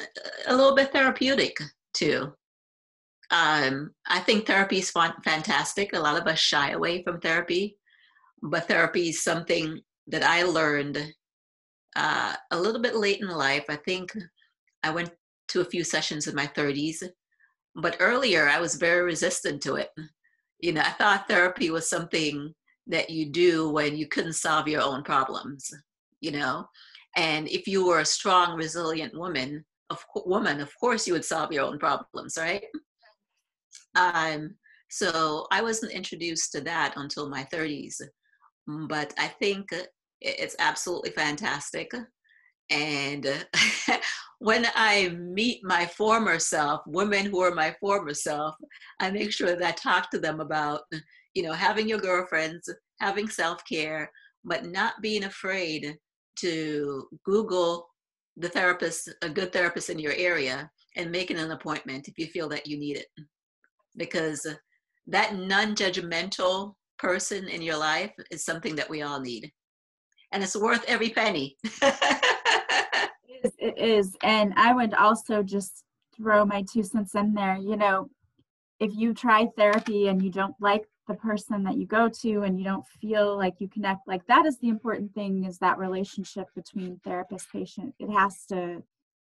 a 0.46 0.54
little 0.54 0.74
bit 0.74 0.92
therapeutic 0.92 1.56
too. 1.92 2.32
Um, 3.30 3.92
I 4.06 4.20
think 4.20 4.46
therapy 4.46 4.78
is 4.78 4.90
fantastic. 4.90 5.92
A 5.92 6.00
lot 6.00 6.20
of 6.20 6.26
us 6.26 6.38
shy 6.38 6.70
away 6.70 7.02
from 7.02 7.20
therapy, 7.20 7.76
but 8.42 8.68
therapy 8.68 9.08
is 9.08 9.22
something 9.22 9.80
that 10.06 10.22
I 10.22 10.44
learned 10.44 11.12
uh, 11.96 12.34
a 12.50 12.60
little 12.60 12.80
bit 12.80 12.94
late 12.94 13.20
in 13.20 13.28
life. 13.28 13.64
I 13.68 13.76
think 13.76 14.16
I 14.82 14.90
went 14.90 15.10
to 15.48 15.60
a 15.60 15.64
few 15.64 15.82
sessions 15.82 16.26
in 16.26 16.34
my 16.34 16.46
30s 16.46 17.02
but 17.76 17.96
earlier, 18.00 18.48
I 18.48 18.58
was 18.58 18.74
very 18.74 19.02
resistant 19.02 19.62
to 19.62 19.76
it. 19.76 19.90
You 20.60 20.72
know, 20.72 20.80
I 20.80 20.90
thought 20.90 21.28
therapy 21.28 21.70
was 21.70 21.88
something 21.88 22.54
that 22.86 23.10
you 23.10 23.26
do 23.26 23.68
when 23.68 23.96
you 23.96 24.08
couldn't 24.08 24.32
solve 24.32 24.66
your 24.66 24.82
own 24.82 25.02
problems, 25.02 25.72
you 26.20 26.30
know? 26.30 26.66
And 27.16 27.48
if 27.48 27.66
you 27.68 27.86
were 27.86 28.00
a 28.00 28.04
strong, 28.04 28.56
resilient 28.56 29.16
woman, 29.16 29.64
of 29.90 30.04
woman, 30.24 30.60
of 30.60 30.70
course 30.80 31.06
you 31.06 31.12
would 31.12 31.24
solve 31.24 31.52
your 31.52 31.64
own 31.64 31.78
problems, 31.78 32.36
right? 32.38 32.64
Um, 33.94 34.54
so 34.88 35.46
I 35.50 35.62
wasn't 35.62 35.92
introduced 35.92 36.52
to 36.52 36.60
that 36.62 36.94
until 36.96 37.28
my 37.28 37.46
30s. 37.52 38.00
But 38.66 39.14
I 39.18 39.28
think 39.28 39.68
it's 40.20 40.56
absolutely 40.58 41.10
fantastic. 41.10 41.92
And 42.70 43.26
uh, 43.26 43.98
when 44.38 44.66
I 44.74 45.08
meet 45.10 45.60
my 45.64 45.86
former 45.86 46.38
self, 46.38 46.82
women 46.86 47.26
who 47.26 47.40
are 47.40 47.54
my 47.54 47.74
former 47.80 48.14
self, 48.14 48.54
I 49.00 49.10
make 49.10 49.32
sure 49.32 49.54
that 49.56 49.62
I 49.62 49.72
talk 49.72 50.10
to 50.10 50.18
them 50.18 50.40
about, 50.40 50.82
you 51.34 51.42
know, 51.42 51.52
having 51.52 51.88
your 51.88 51.98
girlfriends, 51.98 52.68
having 53.00 53.28
self 53.28 53.62
care, 53.68 54.10
but 54.44 54.66
not 54.66 54.94
being 55.00 55.24
afraid 55.24 55.96
to 56.40 57.08
Google 57.24 57.88
the 58.36 58.48
therapist, 58.48 59.12
a 59.22 59.28
good 59.28 59.52
therapist 59.52 59.88
in 59.88 59.98
your 59.98 60.12
area, 60.12 60.70
and 60.96 61.10
making 61.10 61.38
an 61.38 61.52
appointment 61.52 62.08
if 62.08 62.18
you 62.18 62.26
feel 62.26 62.48
that 62.48 62.66
you 62.66 62.78
need 62.78 62.96
it. 62.96 63.06
Because 63.96 64.46
that 65.06 65.36
non 65.36 65.74
judgmental 65.74 66.74
person 66.98 67.48
in 67.48 67.62
your 67.62 67.76
life 67.76 68.12
is 68.30 68.44
something 68.44 68.74
that 68.76 68.90
we 68.90 69.02
all 69.02 69.20
need. 69.20 69.50
And 70.32 70.42
it's 70.42 70.56
worth 70.56 70.84
every 70.86 71.10
penny. 71.10 71.56
it 73.58 73.78
is. 73.78 74.16
And 74.22 74.54
I 74.56 74.72
would 74.72 74.94
also 74.94 75.42
just 75.42 75.84
throw 76.16 76.44
my 76.44 76.64
two 76.70 76.82
cents 76.82 77.14
in 77.14 77.34
there. 77.34 77.56
You 77.56 77.76
know, 77.76 78.10
if 78.80 78.94
you 78.94 79.14
try 79.14 79.48
therapy 79.56 80.08
and 80.08 80.22
you 80.22 80.30
don't 80.30 80.54
like 80.60 80.84
the 81.08 81.14
person 81.14 81.62
that 81.64 81.76
you 81.76 81.86
go 81.86 82.08
to 82.08 82.42
and 82.42 82.58
you 82.58 82.64
don't 82.64 82.86
feel 83.00 83.36
like 83.36 83.54
you 83.58 83.68
connect, 83.68 84.06
like 84.06 84.26
that 84.26 84.46
is 84.46 84.58
the 84.58 84.68
important 84.68 85.14
thing 85.14 85.44
is 85.44 85.58
that 85.58 85.78
relationship 85.78 86.48
between 86.54 87.00
therapist 87.04 87.50
patient. 87.52 87.94
It 87.98 88.10
has 88.10 88.44
to 88.46 88.82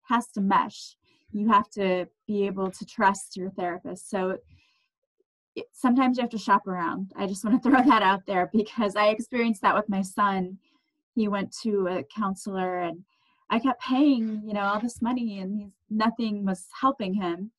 has 0.03 0.27
to 0.27 0.41
mesh. 0.41 0.97
you 1.31 1.47
have 1.47 1.69
to 1.69 2.05
be 2.27 2.45
able 2.45 2.69
to 2.69 2.85
trust 2.85 3.38
your 3.38 3.50
therapist. 3.51 4.09
So 4.09 4.38
it, 5.55 5.65
sometimes 5.71 6.17
you 6.17 6.21
have 6.21 6.29
to 6.31 6.38
shop 6.38 6.67
around. 6.67 7.12
I 7.15 7.25
just 7.25 7.43
want 7.43 7.63
to 7.63 7.69
throw 7.69 7.81
that 7.83 8.03
out 8.03 8.25
there 8.25 8.50
because 8.53 8.95
I 8.95 9.07
experienced 9.07 9.62
that 9.62 9.75
with 9.75 9.89
my 9.89 10.01
son. 10.01 10.57
He 11.15 11.27
went 11.27 11.55
to 11.63 11.88
a 11.88 12.03
counselor 12.03 12.79
and 12.79 13.03
I 13.53 13.60
kept 13.60 13.83
paying, 13.83 14.41
you 14.48 14.53
know, 14.55 14.62
all 14.62 14.79
this 14.79 15.00
money 15.00 15.38
and 15.38 15.62
he's, 15.62 15.74
nothing 15.88 16.43
was 16.43 16.65
helping 16.81 17.13
him. 17.13 17.51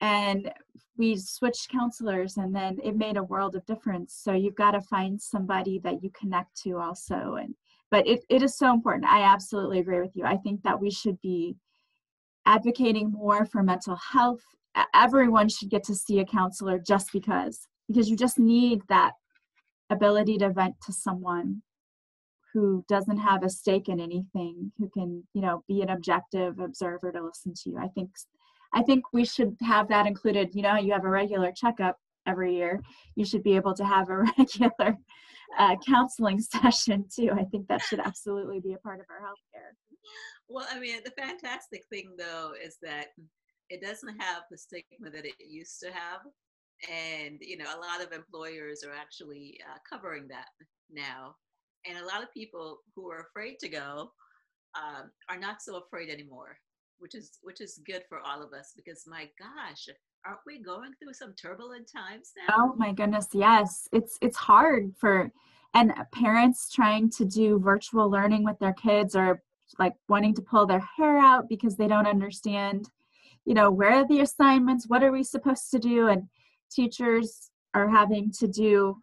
And 0.00 0.52
we 0.96 1.16
switched 1.16 1.68
counselors 1.68 2.36
and 2.36 2.54
then 2.54 2.78
it 2.84 2.96
made 2.96 3.16
a 3.16 3.24
world 3.24 3.56
of 3.56 3.66
difference. 3.66 4.14
So 4.14 4.34
you've 4.34 4.54
got 4.54 4.70
to 4.70 4.80
find 4.80 5.20
somebody 5.20 5.80
that 5.80 6.04
you 6.04 6.10
connect 6.10 6.62
to 6.62 6.76
also. 6.76 7.38
And 7.40 7.56
but 7.90 8.06
it, 8.06 8.24
it 8.28 8.40
is 8.40 8.56
so 8.56 8.72
important. 8.72 9.04
I 9.10 9.22
absolutely 9.22 9.80
agree 9.80 10.00
with 10.00 10.14
you. 10.14 10.24
I 10.24 10.36
think 10.36 10.62
that 10.62 10.80
we 10.80 10.92
should 10.92 11.20
be 11.20 11.56
advocating 12.46 13.10
more 13.10 13.44
for 13.44 13.64
mental 13.64 13.96
health. 13.96 14.44
Everyone 14.94 15.48
should 15.48 15.70
get 15.70 15.82
to 15.86 15.94
see 15.96 16.20
a 16.20 16.24
counselor 16.24 16.78
just 16.78 17.08
because, 17.12 17.66
because 17.88 18.08
you 18.08 18.16
just 18.16 18.38
need 18.38 18.82
that 18.88 19.14
ability 19.90 20.38
to 20.38 20.50
vent 20.50 20.76
to 20.86 20.92
someone 20.92 21.62
who 22.52 22.84
doesn't 22.88 23.18
have 23.18 23.42
a 23.42 23.50
stake 23.50 23.88
in 23.88 24.00
anything, 24.00 24.72
who 24.78 24.88
can, 24.90 25.22
you 25.34 25.42
know, 25.42 25.62
be 25.68 25.82
an 25.82 25.90
objective 25.90 26.58
observer 26.58 27.12
to 27.12 27.24
listen 27.24 27.54
to 27.54 27.70
you. 27.70 27.78
I 27.78 27.88
think 27.88 28.10
I 28.72 28.82
think 28.82 29.04
we 29.12 29.24
should 29.24 29.56
have 29.62 29.88
that 29.88 30.06
included. 30.06 30.54
You 30.54 30.62
know, 30.62 30.76
you 30.76 30.92
have 30.92 31.04
a 31.04 31.08
regular 31.08 31.52
checkup 31.52 31.96
every 32.26 32.54
year. 32.54 32.80
You 33.16 33.24
should 33.24 33.42
be 33.42 33.56
able 33.56 33.74
to 33.74 33.84
have 33.84 34.08
a 34.10 34.18
regular 34.38 34.96
uh, 35.58 35.76
counseling 35.86 36.40
session 36.40 37.04
too. 37.14 37.30
I 37.32 37.44
think 37.44 37.66
that 37.68 37.82
should 37.82 38.00
absolutely 38.00 38.60
be 38.60 38.74
a 38.74 38.78
part 38.78 39.00
of 39.00 39.06
our 39.10 39.26
healthcare. 39.26 39.72
Well, 40.48 40.66
I 40.70 40.78
mean, 40.78 40.98
the 41.04 41.12
fantastic 41.12 41.82
thing 41.90 42.14
though 42.18 42.52
is 42.64 42.78
that 42.82 43.08
it 43.68 43.80
doesn't 43.80 44.20
have 44.20 44.42
the 44.50 44.58
stigma 44.58 45.10
that 45.10 45.24
it 45.24 45.34
used 45.38 45.80
to 45.80 45.92
have. 45.92 46.20
And, 46.90 47.38
you 47.40 47.56
know, 47.58 47.66
a 47.66 47.78
lot 47.78 48.02
of 48.02 48.12
employers 48.12 48.82
are 48.84 48.94
actually 48.94 49.60
uh, 49.68 49.78
covering 49.88 50.28
that 50.28 50.48
now. 50.90 51.36
And 51.86 51.98
a 51.98 52.06
lot 52.06 52.22
of 52.22 52.32
people 52.32 52.78
who 52.94 53.10
are 53.10 53.26
afraid 53.30 53.58
to 53.60 53.68
go 53.68 54.10
um, 54.76 55.10
are 55.28 55.38
not 55.38 55.62
so 55.62 55.78
afraid 55.78 56.10
anymore, 56.10 56.56
which 56.98 57.14
is 57.14 57.38
which 57.42 57.60
is 57.60 57.80
good 57.86 58.02
for 58.08 58.20
all 58.20 58.42
of 58.42 58.52
us 58.52 58.72
because 58.76 59.04
my 59.06 59.28
gosh, 59.38 59.88
aren't 60.26 60.40
we 60.46 60.62
going 60.62 60.92
through 60.98 61.14
some 61.14 61.34
turbulent 61.34 61.90
times 61.90 62.32
now? 62.36 62.54
Oh 62.56 62.74
my 62.76 62.92
goodness, 62.92 63.28
yes. 63.32 63.88
It's 63.92 64.18
it's 64.20 64.36
hard 64.36 64.92
for 64.98 65.32
and 65.74 65.92
parents 66.12 66.70
trying 66.72 67.10
to 67.10 67.24
do 67.24 67.58
virtual 67.58 68.10
learning 68.10 68.44
with 68.44 68.58
their 68.58 68.72
kids 68.72 69.14
or 69.14 69.42
like 69.78 69.94
wanting 70.08 70.34
to 70.34 70.42
pull 70.42 70.66
their 70.66 70.84
hair 70.96 71.16
out 71.16 71.48
because 71.48 71.76
they 71.76 71.86
don't 71.86 72.08
understand, 72.08 72.90
you 73.44 73.54
know, 73.54 73.70
where 73.70 74.00
are 74.00 74.08
the 74.08 74.20
assignments? 74.20 74.88
What 74.88 75.04
are 75.04 75.12
we 75.12 75.22
supposed 75.22 75.70
to 75.70 75.78
do? 75.78 76.08
And 76.08 76.24
teachers 76.70 77.50
are 77.72 77.88
having 77.88 78.32
to 78.32 78.48
do 78.48 78.96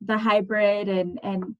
the 0.00 0.16
hybrid 0.16 0.88
and 0.88 1.18
and 1.22 1.56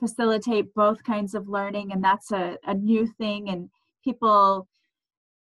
facilitate 0.00 0.74
both 0.74 1.02
kinds 1.04 1.34
of 1.34 1.48
learning 1.48 1.92
and 1.92 2.02
that's 2.02 2.30
a, 2.32 2.56
a 2.66 2.74
new 2.74 3.06
thing 3.18 3.48
and 3.48 3.68
people 4.04 4.68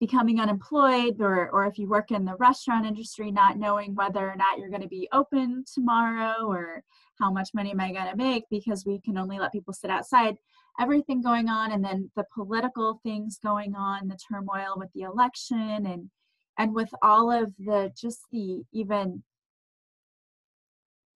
becoming 0.00 0.40
unemployed 0.40 1.21
or 1.21 1.50
or 1.50 1.66
if 1.66 1.78
you 1.78 1.88
work 1.88 2.11
in 2.11 2.25
the 2.25 2.37
restaurant 2.37 2.87
industry 2.87 3.30
not 3.33 3.59
knowing 3.59 3.95
whether 3.95 4.30
or 4.30 4.37
not 4.37 4.59
you're 4.59 4.71
going 4.71 4.83
to 4.83 4.88
be 4.88 5.09
open 5.12 5.64
tomorrow 5.75 6.47
or 6.47 6.85
how 7.18 7.33
much 7.33 7.50
money 7.52 7.73
am 7.73 7.80
i 7.80 7.92
going 7.92 8.09
to 8.09 8.16
make 8.16 8.45
because 8.50 8.87
we 8.87 9.00
can 9.00 9.18
only 9.18 9.38
let 9.38 9.52
people 9.52 9.75
sit 9.75 9.90
outside. 9.90 10.37
Everything 10.80 11.21
going 11.21 11.49
on 11.49 11.73
and 11.73 11.85
then 11.85 12.11
the 12.14 12.25
political 12.33 13.00
things 13.02 13.38
going 13.42 13.75
on 13.75 14.07
the 14.07 14.18
turmoil 14.30 14.75
with 14.76 14.90
the 14.95 15.02
election 15.02 15.87
and 15.87 16.11
and 16.57 16.73
with 16.73 16.90
all 17.02 17.33
of 17.33 17.52
the 17.59 17.90
just 18.00 18.21
the 18.30 18.62
even 18.73 19.25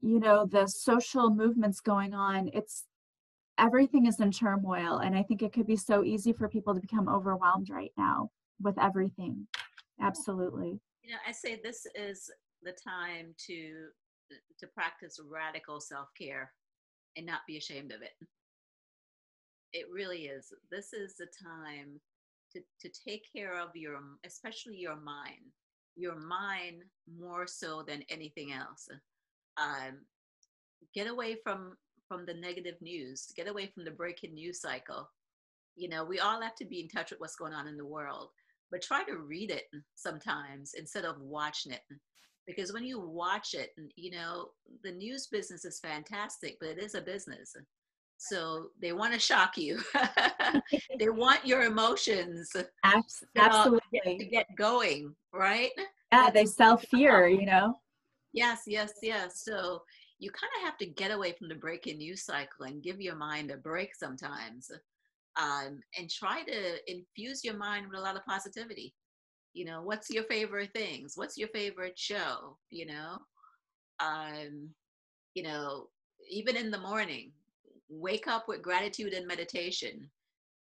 you 0.01 0.19
know 0.19 0.45
the 0.45 0.67
social 0.67 1.31
movements 1.31 1.79
going 1.79 2.13
on 2.13 2.51
it's 2.53 2.85
everything 3.59 4.07
is 4.07 4.21
in 4.21 4.31
turmoil 4.31 4.99
and 4.99 5.17
i 5.17 5.23
think 5.23 5.43
it 5.43 5.53
could 5.53 5.67
be 5.67 5.77
so 5.77 6.05
easy 6.05 6.33
for 6.33 6.49
people 6.49 6.75
to 6.75 6.81
become 6.81 7.09
overwhelmed 7.09 7.69
right 7.71 7.93
now 7.97 8.31
with 8.61 8.79
everything. 8.81 9.47
Absolutely. 10.01 10.81
you 11.03 11.11
know 11.11 11.19
i 11.27 11.33
say 11.33 11.61
this 11.63 11.87
is 11.95 12.31
the 12.63 12.73
time 12.73 13.35
to 13.47 13.89
to 14.59 14.67
practice 14.69 15.21
radical 15.29 15.81
self-care 15.81 16.51
and 17.17 17.27
not 17.27 17.41
be 17.47 17.57
ashamed 17.59 17.93
of 17.93 18.03
it. 18.03 18.13
It 19.73 19.87
really 19.93 20.27
is. 20.27 20.53
This 20.71 20.93
is 20.93 21.17
the 21.17 21.27
time 21.43 22.01
to, 22.53 22.61
to 22.81 23.01
take 23.07 23.25
care 23.35 23.59
of 23.59 23.71
your 23.75 23.99
especially 24.25 24.77
your 24.77 24.97
mind 24.97 25.53
your 25.95 26.17
mind 26.17 26.83
more 27.19 27.47
so 27.47 27.85
than 27.87 28.03
anything 28.09 28.53
else. 28.53 28.89
Um, 29.59 29.99
get 30.95 31.07
away 31.07 31.37
from 31.43 31.77
from 32.13 32.27
the 32.27 32.35
negative 32.35 32.75
news 32.83 33.33
get 33.35 33.49
away 33.49 33.67
from 33.67 33.85
the 33.85 33.91
breaking 33.91 34.35
news 34.35 34.61
cycle. 34.61 35.09
You 35.77 35.89
know 35.89 36.05
we 36.05 36.19
all 36.19 36.43
have 36.43 36.55
to 36.57 36.67
be 36.67 36.81
in 36.81 36.89
touch 36.89 37.11
with 37.11 37.21
what's 37.21 37.37
going 37.37 37.55
on 37.55 37.67
in 37.67 37.79
the 37.79 37.87
world 37.87 38.29
but 38.71 38.83
try 38.83 39.03
to 39.05 39.19
read 39.19 39.51
it 39.51 39.65
sometimes 39.95 40.75
instead 40.77 41.05
of 41.07 41.21
watching 41.21 41.73
it. 41.73 41.81
Because 42.47 42.73
when 42.73 42.85
you 42.85 43.01
watch 43.01 43.55
it 43.55 43.71
you 43.97 44.11
know 44.11 44.49
the 44.85 44.93
news 44.93 45.29
business 45.29 45.65
is 45.65 45.81
fantastic 45.81 46.59
but 46.61 46.69
it 46.69 46.79
is 46.79 46.95
a 46.95 47.01
business. 47.01 47.57
So 48.19 48.67
they 48.81 48.93
want 48.93 49.15
to 49.15 49.19
shock 49.19 49.57
you. 49.57 49.81
They 50.99 51.09
want 51.09 51.47
your 51.47 51.63
emotions 51.63 52.53
absolutely. 52.85 54.19
to 54.19 54.25
get 54.27 54.47
going 54.57 55.15
right? 55.33 55.71
Yeah 56.13 56.29
they 56.31 56.45
sell 56.45 56.77
fear 56.77 57.27
you 57.27 57.47
know? 57.47 57.79
Yes 58.35 58.65
yes 58.67 58.93
yes. 59.03 59.43
So 59.45 59.83
you 60.23 60.31
kind 60.31 60.53
of 60.59 60.65
have 60.65 60.79
to 60.79 60.87
get 60.87 61.11
away 61.11 61.33
from 61.33 61.49
the 61.49 61.55
breaking 61.57 61.99
news 61.99 62.25
cycle 62.25 62.67
and 62.67 62.83
give 62.83 63.01
your 63.01 63.17
mind 63.17 63.51
a 63.51 63.57
break 63.57 63.93
sometimes 63.93 64.71
um, 65.37 65.81
and 65.99 66.09
try 66.09 66.43
to 66.45 66.91
infuse 66.91 67.43
your 67.43 67.57
mind 67.57 67.89
with 67.89 67.99
a 67.99 68.03
lot 68.03 68.15
of 68.15 68.25
positivity. 68.25 68.95
You 69.53 69.65
know, 69.65 69.83
what's 69.83 70.11
your 70.11 70.23
favorite 70.25 70.71
things? 70.73 71.15
What's 71.17 71.37
your 71.37 71.49
favorite 71.49 71.99
show? 71.99 72.57
You 72.71 72.87
know, 72.87 73.19
um, 73.99 74.69
you 75.35 75.43
know, 75.43 75.89
even 76.31 76.57
in 76.57 76.71
the 76.71 76.79
morning, 76.79 77.33
wake 77.89 78.29
up 78.29 78.47
with 78.47 78.63
gratitude 78.63 79.15
and 79.15 79.27
meditation. 79.27 80.09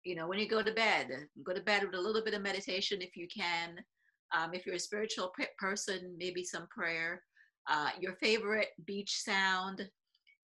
You 0.04 0.16
know, 0.16 0.28
when 0.28 0.38
you 0.38 0.48
go 0.48 0.62
to 0.62 0.72
bed, 0.72 1.08
go 1.42 1.54
to 1.54 1.62
bed 1.62 1.82
with 1.82 1.94
a 1.94 2.00
little 2.00 2.22
bit 2.22 2.34
of 2.34 2.42
meditation 2.42 3.00
if 3.00 3.16
you 3.16 3.26
can. 3.34 3.78
Um, 4.36 4.52
if 4.52 4.66
you're 4.66 4.74
a 4.74 4.78
spiritual 4.78 5.32
person, 5.58 6.14
maybe 6.18 6.44
some 6.44 6.66
prayer. 6.68 7.22
Uh, 7.68 7.90
your 8.00 8.14
favorite 8.14 8.68
beach 8.84 9.20
sound. 9.22 9.88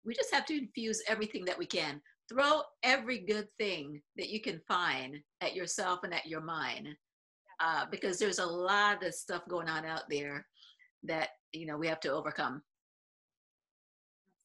We 0.05 0.15
just 0.15 0.33
have 0.33 0.47
to 0.47 0.57
infuse 0.57 1.03
everything 1.09 1.45
that 1.47 1.59
we 1.59 1.67
can. 1.67 2.01
Throw 2.29 2.63
every 2.83 3.19
good 3.19 3.49
thing 3.59 4.01
that 4.17 4.29
you 4.29 4.41
can 4.41 4.61
find 4.69 5.17
at 5.41 5.55
yourself 5.55 6.01
and 6.05 6.15
at 6.15 6.27
your 6.27 6.43
mind 6.43 6.89
uh, 7.61 7.87
because 7.91 8.19
there's 8.19 8.39
a 8.39 8.47
lot 8.47 9.05
of 9.05 9.15
stuff 9.15 9.43
going 9.49 9.69
on 9.69 9.85
out 9.85 10.05
there 10.09 10.47
that 11.05 11.31
you 11.53 11.67
know 11.67 11.77
we 11.77 11.87
have 11.87 12.01
to 12.01 12.11
overcome. 12.11 12.63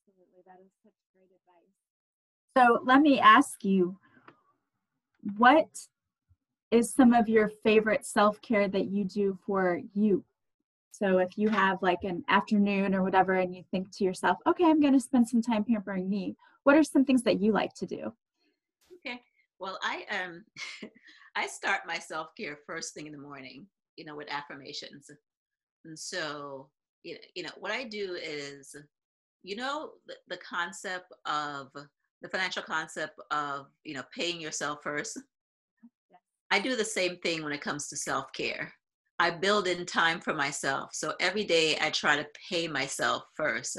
Absolutely. 0.07 0.41
That 0.45 0.59
is 0.63 0.71
such 0.83 0.93
great 1.13 1.29
advice. 1.35 1.73
So 2.57 2.83
let 2.85 3.01
me 3.01 3.19
ask 3.19 3.63
you 3.63 3.97
what 5.37 5.67
is 6.71 6.93
some 6.93 7.13
of 7.13 7.29
your 7.29 7.49
favorite 7.49 8.05
self-care 8.05 8.67
that 8.67 8.85
you 8.85 9.05
do 9.05 9.37
for 9.45 9.79
you 9.93 10.23
so 10.93 11.17
if 11.17 11.37
you 11.37 11.49
have 11.49 11.81
like 11.81 12.03
an 12.03 12.23
afternoon 12.29 12.93
or 12.93 13.03
whatever 13.03 13.33
and 13.33 13.55
you 13.55 13.63
think 13.71 13.89
to 13.91 14.03
yourself 14.03 14.37
okay 14.47 14.65
i'm 14.65 14.79
going 14.79 14.93
to 14.93 14.99
spend 14.99 15.27
some 15.27 15.41
time 15.41 15.63
pampering 15.63 16.09
me 16.09 16.35
what 16.63 16.75
are 16.75 16.83
some 16.83 17.05
things 17.05 17.23
that 17.23 17.41
you 17.41 17.51
like 17.51 17.73
to 17.75 17.85
do? 17.85 18.13
Okay. 19.05 19.21
Well 19.59 19.77
i 19.83 20.03
um 20.09 20.43
i 21.35 21.47
start 21.47 21.81
my 21.85 21.99
self-care 21.99 22.57
first 22.65 22.93
thing 22.93 23.05
in 23.05 23.11
the 23.11 23.17
morning 23.17 23.67
you 23.95 24.05
know 24.05 24.15
with 24.15 24.31
affirmations. 24.31 25.09
And 25.85 25.97
so 25.97 26.69
you 27.03 27.13
know, 27.13 27.19
you 27.35 27.43
know 27.43 27.51
what 27.59 27.71
i 27.71 27.83
do 27.83 28.17
is 28.21 28.75
you 29.43 29.57
know 29.57 29.91
the, 30.07 30.15
the 30.29 30.37
concept 30.37 31.11
of 31.25 31.67
the 32.21 32.29
financial 32.29 32.63
concept 32.63 33.19
of 33.31 33.67
you 33.83 33.93
know 33.93 34.03
paying 34.15 34.39
yourself 34.39 34.79
first? 34.83 35.19
I 36.51 36.59
do 36.59 36.75
the 36.75 36.85
same 36.85 37.17
thing 37.17 37.43
when 37.43 37.51
it 37.51 37.61
comes 37.61 37.87
to 37.89 37.97
self-care 37.97 38.71
i 39.23 39.29
build 39.29 39.67
in 39.67 39.85
time 39.85 40.19
for 40.19 40.33
myself 40.33 40.89
so 40.93 41.13
every 41.19 41.43
day 41.43 41.77
i 41.81 41.89
try 41.89 42.15
to 42.15 42.25
pay 42.49 42.67
myself 42.67 43.23
first 43.35 43.77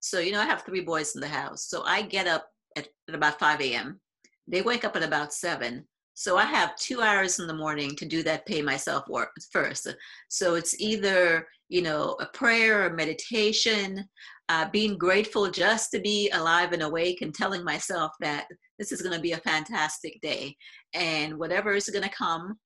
so, 0.00 0.20
you 0.20 0.32
know, 0.32 0.40
I 0.40 0.46
have 0.46 0.62
three 0.62 0.80
boys 0.80 1.14
in 1.14 1.20
the 1.20 1.28
house. 1.28 1.66
So 1.68 1.82
I 1.84 2.02
get 2.02 2.26
up 2.26 2.46
at, 2.76 2.88
at 3.08 3.14
about 3.14 3.38
5 3.38 3.60
a.m. 3.60 4.00
They 4.46 4.62
wake 4.62 4.84
up 4.84 4.96
at 4.96 5.02
about 5.02 5.32
7. 5.32 5.86
So 6.14 6.36
I 6.36 6.44
have 6.44 6.76
two 6.76 7.00
hours 7.00 7.38
in 7.38 7.46
the 7.46 7.54
morning 7.54 7.94
to 7.96 8.04
do 8.04 8.22
that 8.24 8.46
pay 8.46 8.62
myself 8.62 9.04
work 9.08 9.30
first. 9.52 9.86
So 10.28 10.54
it's 10.54 10.80
either, 10.80 11.46
you 11.68 11.82
know, 11.82 12.16
a 12.20 12.26
prayer 12.26 12.86
or 12.86 12.90
meditation, 12.90 14.04
uh, 14.48 14.68
being 14.70 14.98
grateful 14.98 15.50
just 15.50 15.90
to 15.92 16.00
be 16.00 16.30
alive 16.30 16.72
and 16.72 16.82
awake 16.82 17.22
and 17.22 17.34
telling 17.34 17.62
myself 17.62 18.12
that 18.20 18.46
this 18.78 18.90
is 18.90 19.02
going 19.02 19.14
to 19.14 19.20
be 19.20 19.32
a 19.32 19.38
fantastic 19.38 20.20
day. 20.22 20.56
And 20.94 21.38
whatever 21.38 21.74
is 21.74 21.88
going 21.88 22.04
to 22.04 22.10
come, 22.10 22.58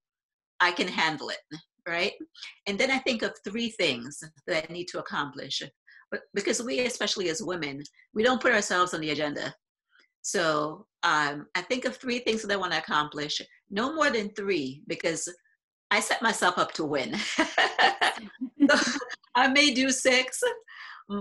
I 0.61 0.71
can 0.71 0.89
handle 0.89 1.31
it, 1.31 1.59
right? 1.89 2.13
And 2.67 2.79
then 2.79 2.91
I 2.91 2.99
think 2.99 3.23
of 3.23 3.35
three 3.45 3.71
things 3.71 4.23
that 4.47 4.67
I 4.69 4.73
need 4.73 4.89
to 4.89 4.99
accomplish. 4.99 5.63
But 6.11 6.21
because 6.35 6.63
we, 6.63 6.81
especially 6.81 7.31
as 7.31 7.43
women, 7.43 7.83
we 8.15 8.23
don't 8.23 8.41
put 8.41 8.53
ourselves 8.53 8.95
on 8.95 9.01
the 9.01 9.11
agenda. 9.11 9.55
So 10.21 10.87
um, 11.03 11.47
I 11.55 11.63
think 11.63 11.85
of 11.85 11.97
three 11.97 12.21
things 12.21 12.43
that 12.43 12.53
I 12.53 12.57
want 12.57 12.73
to 12.73 12.79
accomplish, 12.79 13.41
no 13.71 13.95
more 13.95 14.11
than 14.11 14.31
three, 14.31 14.83
because 14.87 15.29
I 15.91 16.01
set 16.01 16.23
myself 16.23 16.59
up 16.59 16.73
to 16.73 16.85
win. 16.85 17.17
I 19.35 19.49
may 19.49 19.75
do 19.75 19.91
six, 19.91 20.41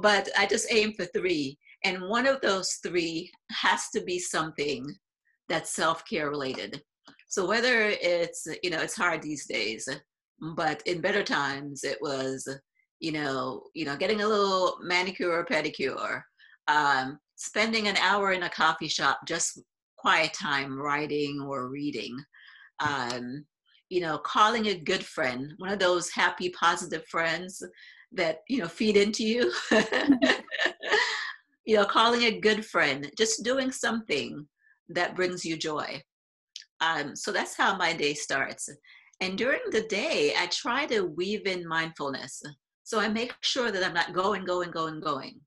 but 0.01 0.29
I 0.37 0.45
just 0.45 0.71
aim 0.71 0.93
for 0.93 1.05
three. 1.05 1.57
And 1.83 2.09
one 2.09 2.27
of 2.27 2.41
those 2.41 2.79
three 2.85 3.31
has 3.51 3.89
to 3.89 4.01
be 4.01 4.19
something 4.19 4.85
that's 5.49 5.73
self 5.73 6.03
care 6.07 6.29
related. 6.29 6.81
So 7.27 7.45
whether 7.47 7.89
it's, 7.89 8.47
you 8.61 8.69
know, 8.69 8.81
it's 8.81 8.95
hard 8.95 9.21
these 9.21 9.45
days, 9.45 9.87
but 10.55 10.81
in 10.85 11.01
better 11.01 11.23
times 11.23 11.83
it 11.83 11.97
was, 12.01 12.47
you 12.99 13.11
know, 13.11 13.63
you 13.73 13.85
know, 13.85 13.95
getting 13.95 14.21
a 14.21 14.27
little 14.27 14.77
manicure 14.81 15.31
or 15.31 15.45
pedicure, 15.45 16.21
um, 16.67 17.19
spending 17.35 17.87
an 17.87 17.97
hour 17.97 18.31
in 18.31 18.43
a 18.43 18.49
coffee 18.49 18.87
shop, 18.87 19.19
just 19.27 19.61
quiet 19.97 20.33
time 20.33 20.77
writing 20.77 21.39
or 21.47 21.69
reading. 21.69 22.17
Um, 22.79 23.45
you 23.89 24.01
know, 24.01 24.17
calling 24.17 24.67
a 24.67 24.79
good 24.79 25.05
friend, 25.05 25.53
one 25.57 25.71
of 25.71 25.79
those 25.79 26.09
happy, 26.09 26.49
positive 26.49 27.05
friends 27.07 27.61
that, 28.13 28.39
you 28.47 28.59
know, 28.59 28.67
feed 28.67 28.97
into 28.97 29.23
you. 29.23 29.51
you 31.65 31.75
know, 31.75 31.85
calling 31.85 32.23
a 32.23 32.39
good 32.39 32.65
friend, 32.65 33.11
just 33.17 33.43
doing 33.43 33.71
something 33.71 34.47
that 34.89 35.15
brings 35.15 35.45
you 35.45 35.57
joy. 35.57 36.01
Um, 36.79 37.15
so 37.15 37.31
that's 37.31 37.55
how 37.55 37.77
my 37.77 37.93
day 37.93 38.13
starts. 38.13 38.69
And 39.21 39.37
during 39.37 39.61
the 39.71 39.83
day, 39.83 40.33
I 40.37 40.47
try 40.47 40.87
to 40.87 41.01
weave 41.05 41.45
in 41.45 41.67
mindfulness. 41.67 42.41
So 42.83 42.99
I 42.99 43.07
make 43.07 43.33
sure 43.41 43.71
that 43.71 43.83
I'm 43.83 43.93
not 43.93 44.13
going, 44.13 44.43
going, 44.43 44.71
going, 44.71 44.99
going. 44.99 45.39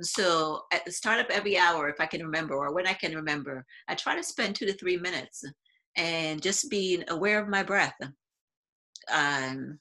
So 0.00 0.62
at 0.72 0.84
the 0.86 0.92
start 0.92 1.20
of 1.20 1.26
every 1.30 1.58
hour, 1.58 1.88
if 1.88 2.00
I 2.00 2.06
can 2.06 2.22
remember, 2.22 2.54
or 2.54 2.72
when 2.74 2.86
I 2.86 2.94
can 2.94 3.14
remember, 3.14 3.64
I 3.88 3.94
try 3.94 4.16
to 4.16 4.22
spend 4.22 4.56
two 4.56 4.64
to 4.66 4.72
three 4.72 4.96
minutes 4.96 5.44
and 5.96 6.40
just 6.40 6.70
being 6.70 7.04
aware 7.08 7.40
of 7.40 7.48
my 7.48 7.62
breath 7.62 7.94
um, 9.12 9.78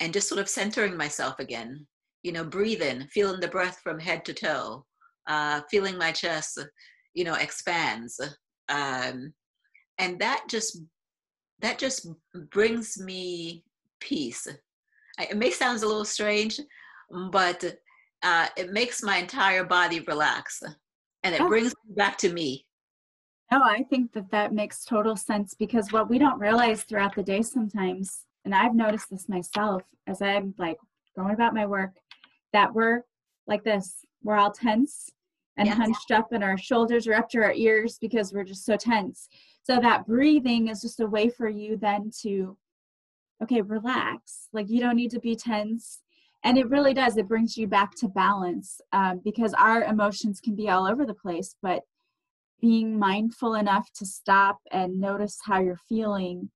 and 0.00 0.12
just 0.12 0.28
sort 0.28 0.40
of 0.40 0.48
centering 0.48 0.96
myself 0.96 1.38
again. 1.38 1.86
You 2.24 2.32
know, 2.32 2.44
breathing, 2.44 3.06
feeling 3.12 3.40
the 3.40 3.48
breath 3.48 3.80
from 3.82 3.98
head 3.98 4.24
to 4.24 4.34
toe, 4.34 4.84
uh, 5.28 5.60
feeling 5.70 5.96
my 5.96 6.10
chest, 6.12 6.58
you 7.14 7.24
know, 7.24 7.34
expands. 7.34 8.20
Um, 8.68 9.32
and 9.98 10.18
that 10.20 10.44
just 10.48 10.78
that 11.62 11.78
just 11.78 12.08
brings 12.50 12.98
me 12.98 13.64
peace 14.00 14.46
it 15.18 15.36
may 15.36 15.50
sound 15.50 15.82
a 15.82 15.86
little 15.86 16.04
strange 16.04 16.60
but 17.30 17.64
uh, 18.22 18.46
it 18.56 18.72
makes 18.72 19.02
my 19.02 19.18
entire 19.18 19.64
body 19.64 20.00
relax 20.00 20.62
and 21.22 21.34
it 21.34 21.40
oh. 21.40 21.48
brings 21.48 21.72
me 21.86 21.94
back 21.94 22.18
to 22.18 22.32
me 22.32 22.66
no 23.50 23.62
i 23.62 23.82
think 23.90 24.12
that 24.12 24.30
that 24.30 24.52
makes 24.52 24.84
total 24.84 25.16
sense 25.16 25.54
because 25.58 25.92
what 25.92 26.10
we 26.10 26.18
don't 26.18 26.38
realize 26.38 26.82
throughout 26.82 27.14
the 27.14 27.22
day 27.22 27.42
sometimes 27.42 28.24
and 28.44 28.54
i've 28.54 28.74
noticed 28.74 29.10
this 29.10 29.28
myself 29.28 29.82
as 30.06 30.20
i'm 30.22 30.54
like 30.58 30.78
going 31.16 31.34
about 31.34 31.54
my 31.54 31.66
work 31.66 31.92
that 32.52 32.72
we're 32.74 33.02
like 33.46 33.64
this 33.64 34.04
we're 34.22 34.36
all 34.36 34.50
tense 34.50 35.10
and 35.56 35.66
yes. 35.66 35.76
hunched 35.76 36.10
up 36.10 36.32
and 36.32 36.42
our 36.42 36.56
shoulders 36.56 37.06
are 37.06 37.14
up 37.14 37.28
to 37.28 37.38
our 37.38 37.52
ears 37.52 37.98
because 38.00 38.32
we're 38.32 38.44
just 38.44 38.64
so 38.64 38.76
tense 38.76 39.28
so 39.62 39.78
that 39.80 40.06
breathing 40.06 40.68
is 40.68 40.82
just 40.82 41.00
a 41.00 41.06
way 41.06 41.28
for 41.28 41.48
you 41.48 41.76
then 41.76 42.10
to 42.22 42.56
okay 43.42 43.60
relax. 43.60 44.48
Like 44.52 44.68
you 44.68 44.80
don't 44.80 44.96
need 44.96 45.10
to 45.12 45.20
be 45.20 45.36
tense. 45.36 46.00
And 46.44 46.58
it 46.58 46.68
really 46.68 46.92
does 46.92 47.16
it 47.16 47.28
brings 47.28 47.56
you 47.56 47.68
back 47.68 47.94
to 47.96 48.08
balance 48.08 48.80
um, 48.92 49.20
because 49.24 49.54
our 49.54 49.84
emotions 49.84 50.40
can 50.40 50.56
be 50.56 50.68
all 50.68 50.86
over 50.86 51.06
the 51.06 51.14
place 51.14 51.54
but 51.62 51.82
being 52.60 52.98
mindful 52.98 53.54
enough 53.54 53.92
to 53.92 54.06
stop 54.06 54.58
and 54.72 55.00
notice 55.00 55.38
how 55.44 55.60
you're 55.60 55.80
feeling 55.88 56.50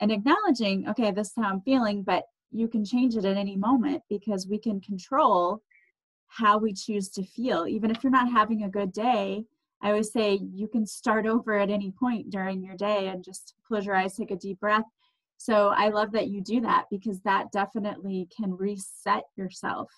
and 0.00 0.10
acknowledging 0.10 0.88
okay 0.88 1.10
this 1.10 1.28
is 1.28 1.32
how 1.36 1.50
i'm 1.50 1.60
feeling 1.60 2.02
but 2.02 2.24
you 2.50 2.68
can 2.68 2.84
change 2.84 3.16
it 3.16 3.24
at 3.24 3.36
any 3.36 3.56
moment 3.56 4.02
because 4.08 4.46
we 4.46 4.58
can 4.58 4.80
control 4.80 5.62
how 6.28 6.58
we 6.58 6.72
choose 6.72 7.08
to 7.10 7.22
feel. 7.24 7.66
Even 7.66 7.90
if 7.90 8.02
you're 8.02 8.12
not 8.12 8.30
having 8.30 8.62
a 8.62 8.68
good 8.68 8.92
day 8.92 9.44
I 9.80 9.90
always 9.90 10.12
say 10.12 10.40
you 10.52 10.68
can 10.68 10.86
start 10.86 11.26
over 11.26 11.58
at 11.58 11.70
any 11.70 11.92
point 11.92 12.30
during 12.30 12.62
your 12.62 12.76
day 12.76 13.08
and 13.08 13.24
just 13.24 13.54
close 13.66 13.86
your 13.86 13.94
eyes, 13.94 14.14
take 14.14 14.30
a 14.30 14.36
deep 14.36 14.60
breath. 14.60 14.84
So 15.36 15.68
I 15.68 15.88
love 15.88 16.10
that 16.12 16.28
you 16.28 16.40
do 16.40 16.60
that 16.62 16.86
because 16.90 17.20
that 17.20 17.52
definitely 17.52 18.28
can 18.36 18.56
reset 18.56 19.24
yourself. 19.36 19.90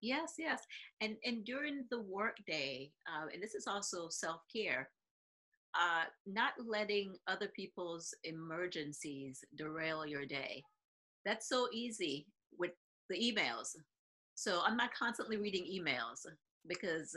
Yes, 0.00 0.34
yes, 0.38 0.62
and 1.00 1.16
and 1.24 1.44
during 1.44 1.84
the 1.90 2.00
workday, 2.00 2.92
uh, 3.08 3.26
and 3.34 3.42
this 3.42 3.56
is 3.56 3.66
also 3.66 4.08
self 4.08 4.42
care. 4.54 4.90
Uh, 5.74 6.04
not 6.26 6.52
letting 6.64 7.14
other 7.26 7.48
people's 7.54 8.14
emergencies 8.24 9.44
derail 9.56 10.06
your 10.06 10.24
day. 10.24 10.62
That's 11.24 11.48
so 11.48 11.68
easy 11.72 12.26
with 12.56 12.70
the 13.10 13.16
emails. 13.16 13.74
So 14.34 14.62
I'm 14.64 14.76
not 14.76 14.94
constantly 14.94 15.36
reading 15.36 15.64
emails 15.64 16.24
because 16.68 17.16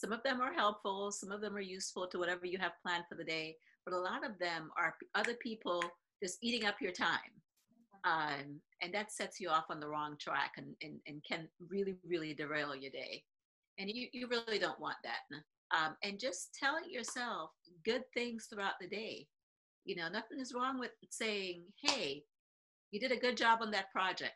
some 0.00 0.12
of 0.12 0.22
them 0.22 0.40
are 0.40 0.52
helpful, 0.52 1.12
some 1.12 1.30
of 1.30 1.42
them 1.42 1.54
are 1.54 1.60
useful 1.60 2.06
to 2.06 2.18
whatever 2.18 2.46
you 2.46 2.58
have 2.58 2.72
planned 2.82 3.04
for 3.06 3.16
the 3.16 3.24
day, 3.24 3.56
but 3.84 3.94
a 3.94 3.98
lot 3.98 4.24
of 4.24 4.38
them 4.38 4.70
are 4.78 4.94
other 5.14 5.34
people 5.34 5.82
just 6.22 6.38
eating 6.42 6.66
up 6.66 6.76
your 6.80 6.92
time. 6.92 7.18
Um, 8.04 8.60
and 8.80 8.94
that 8.94 9.12
sets 9.12 9.40
you 9.40 9.50
off 9.50 9.66
on 9.68 9.78
the 9.78 9.88
wrong 9.88 10.16
track 10.18 10.52
and, 10.56 10.74
and, 10.82 11.00
and 11.06 11.22
can 11.28 11.48
really, 11.68 11.96
really 12.08 12.32
derail 12.32 12.74
your 12.74 12.90
day. 12.90 13.22
And 13.78 13.90
you, 13.90 14.08
you 14.14 14.26
really 14.26 14.58
don't 14.58 14.80
want 14.80 14.96
that. 15.04 15.36
Um, 15.76 15.96
and 16.02 16.18
just 16.18 16.56
telling 16.58 16.90
yourself 16.90 17.50
good 17.84 18.04
things 18.14 18.46
throughout 18.46 18.80
the 18.80 18.88
day. 18.88 19.26
You 19.84 19.96
know, 19.96 20.08
nothing 20.08 20.40
is 20.40 20.54
wrong 20.54 20.80
with 20.80 20.92
saying, 21.10 21.64
hey, 21.82 22.24
you 22.90 23.00
did 23.00 23.12
a 23.12 23.20
good 23.20 23.36
job 23.36 23.58
on 23.60 23.70
that 23.72 23.92
project 23.92 24.34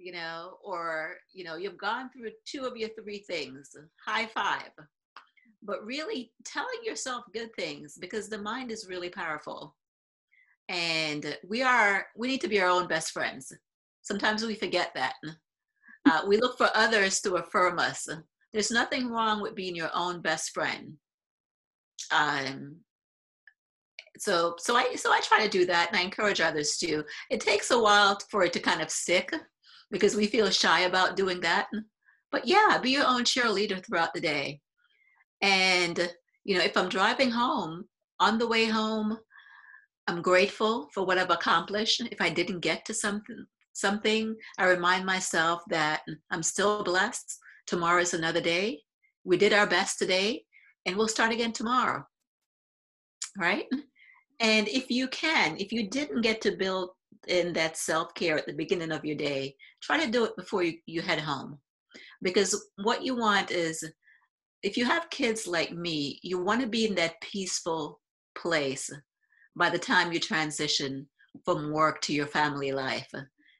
you 0.00 0.12
know, 0.12 0.56
or, 0.64 1.16
you 1.32 1.44
know, 1.44 1.56
you've 1.56 1.76
gone 1.76 2.10
through 2.10 2.30
two 2.46 2.64
of 2.64 2.76
your 2.76 2.88
three 2.90 3.18
things, 3.18 3.76
high 4.04 4.26
five. 4.26 4.70
But 5.62 5.84
really 5.84 6.32
telling 6.44 6.82
yourself 6.82 7.24
good 7.34 7.54
things 7.54 7.98
because 8.00 8.28
the 8.28 8.38
mind 8.38 8.70
is 8.70 8.88
really 8.88 9.10
powerful. 9.10 9.76
And 10.70 11.36
we 11.46 11.62
are, 11.62 12.06
we 12.16 12.28
need 12.28 12.40
to 12.40 12.48
be 12.48 12.60
our 12.60 12.70
own 12.70 12.86
best 12.86 13.12
friends. 13.12 13.52
Sometimes 14.02 14.44
we 14.44 14.54
forget 14.54 14.92
that. 14.94 15.14
Uh, 16.08 16.22
we 16.26 16.38
look 16.38 16.56
for 16.56 16.70
others 16.74 17.20
to 17.20 17.34
affirm 17.34 17.78
us. 17.78 18.08
There's 18.54 18.70
nothing 18.70 19.10
wrong 19.10 19.42
with 19.42 19.54
being 19.54 19.76
your 19.76 19.90
own 19.94 20.22
best 20.22 20.52
friend. 20.52 20.94
Um, 22.10 22.76
so 24.18 24.54
so 24.58 24.76
i 24.76 24.94
so 24.96 25.10
i 25.12 25.20
try 25.20 25.42
to 25.42 25.48
do 25.48 25.64
that 25.64 25.88
and 25.88 25.96
i 25.96 26.02
encourage 26.02 26.40
others 26.40 26.76
to 26.76 27.02
it 27.30 27.40
takes 27.40 27.70
a 27.70 27.78
while 27.78 28.18
for 28.28 28.44
it 28.44 28.52
to 28.52 28.60
kind 28.60 28.82
of 28.82 28.90
stick 28.90 29.32
because 29.90 30.16
we 30.16 30.26
feel 30.26 30.50
shy 30.50 30.80
about 30.80 31.16
doing 31.16 31.40
that. 31.40 31.66
But 32.32 32.46
yeah, 32.46 32.78
be 32.82 32.90
your 32.90 33.06
own 33.06 33.24
cheerleader 33.24 33.84
throughout 33.84 34.14
the 34.14 34.20
day. 34.20 34.60
And, 35.42 36.12
you 36.44 36.56
know, 36.56 36.64
if 36.64 36.76
I'm 36.76 36.88
driving 36.88 37.30
home, 37.30 37.84
on 38.20 38.38
the 38.38 38.46
way 38.46 38.66
home, 38.66 39.18
I'm 40.06 40.22
grateful 40.22 40.88
for 40.92 41.04
what 41.04 41.18
I've 41.18 41.30
accomplished. 41.30 42.02
If 42.12 42.20
I 42.20 42.28
didn't 42.28 42.60
get 42.60 42.84
to 42.84 42.94
something, 42.94 43.46
something, 43.72 44.36
I 44.58 44.66
remind 44.66 45.06
myself 45.06 45.62
that 45.70 46.02
I'm 46.30 46.42
still 46.42 46.84
blessed. 46.84 47.38
Tomorrow 47.66 48.02
is 48.02 48.14
another 48.14 48.40
day. 48.40 48.82
We 49.24 49.36
did 49.36 49.52
our 49.52 49.66
best 49.66 49.98
today, 49.98 50.44
and 50.86 50.96
we'll 50.96 51.08
start 51.08 51.32
again 51.32 51.52
tomorrow. 51.52 52.04
Right? 53.38 53.64
And 54.40 54.68
if 54.68 54.90
you 54.90 55.08
can, 55.08 55.56
if 55.58 55.72
you 55.72 55.88
didn't 55.88 56.22
get 56.22 56.40
to 56.42 56.56
build 56.56 56.90
in 57.28 57.52
that 57.52 57.76
self 57.76 58.14
care 58.14 58.38
at 58.38 58.46
the 58.46 58.52
beginning 58.52 58.92
of 58.92 59.04
your 59.04 59.16
day, 59.16 59.54
try 59.82 60.02
to 60.02 60.10
do 60.10 60.24
it 60.24 60.36
before 60.36 60.62
you, 60.62 60.74
you 60.86 61.02
head 61.02 61.20
home. 61.20 61.58
Because 62.22 62.68
what 62.76 63.04
you 63.04 63.16
want 63.16 63.50
is, 63.50 63.84
if 64.62 64.76
you 64.76 64.84
have 64.84 65.10
kids 65.10 65.46
like 65.46 65.72
me, 65.72 66.20
you 66.22 66.42
want 66.42 66.60
to 66.60 66.66
be 66.66 66.86
in 66.86 66.94
that 66.96 67.20
peaceful 67.20 68.00
place 68.34 68.90
by 69.56 69.70
the 69.70 69.78
time 69.78 70.12
you 70.12 70.20
transition 70.20 71.08
from 71.44 71.72
work 71.72 72.00
to 72.02 72.12
your 72.12 72.26
family 72.26 72.72
life. 72.72 73.10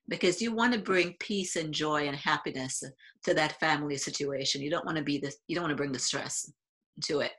Because 0.08 0.42
you 0.42 0.52
want 0.52 0.72
to 0.74 0.80
bring 0.80 1.14
peace 1.20 1.56
and 1.56 1.72
joy 1.72 2.08
and 2.08 2.16
happiness 2.16 2.82
to 3.24 3.34
that 3.34 3.60
family 3.60 3.96
situation. 3.96 4.60
You 4.60 4.70
don't 4.70 4.84
want 4.84 4.98
to 4.98 5.04
be 5.04 5.18
the, 5.18 5.32
you 5.46 5.54
don't 5.54 5.64
want 5.64 5.72
to 5.72 5.76
bring 5.76 5.92
the 5.92 5.98
stress 5.98 6.50
to 7.04 7.20
it. 7.20 7.32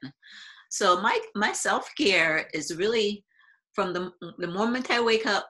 So 0.71 1.01
my 1.01 1.19
my 1.35 1.51
self 1.51 1.91
care 1.97 2.47
is 2.53 2.75
really 2.75 3.25
from 3.73 3.93
the 3.93 4.11
the 4.39 4.47
moment 4.47 4.89
I 4.89 5.01
wake 5.01 5.27
up 5.27 5.49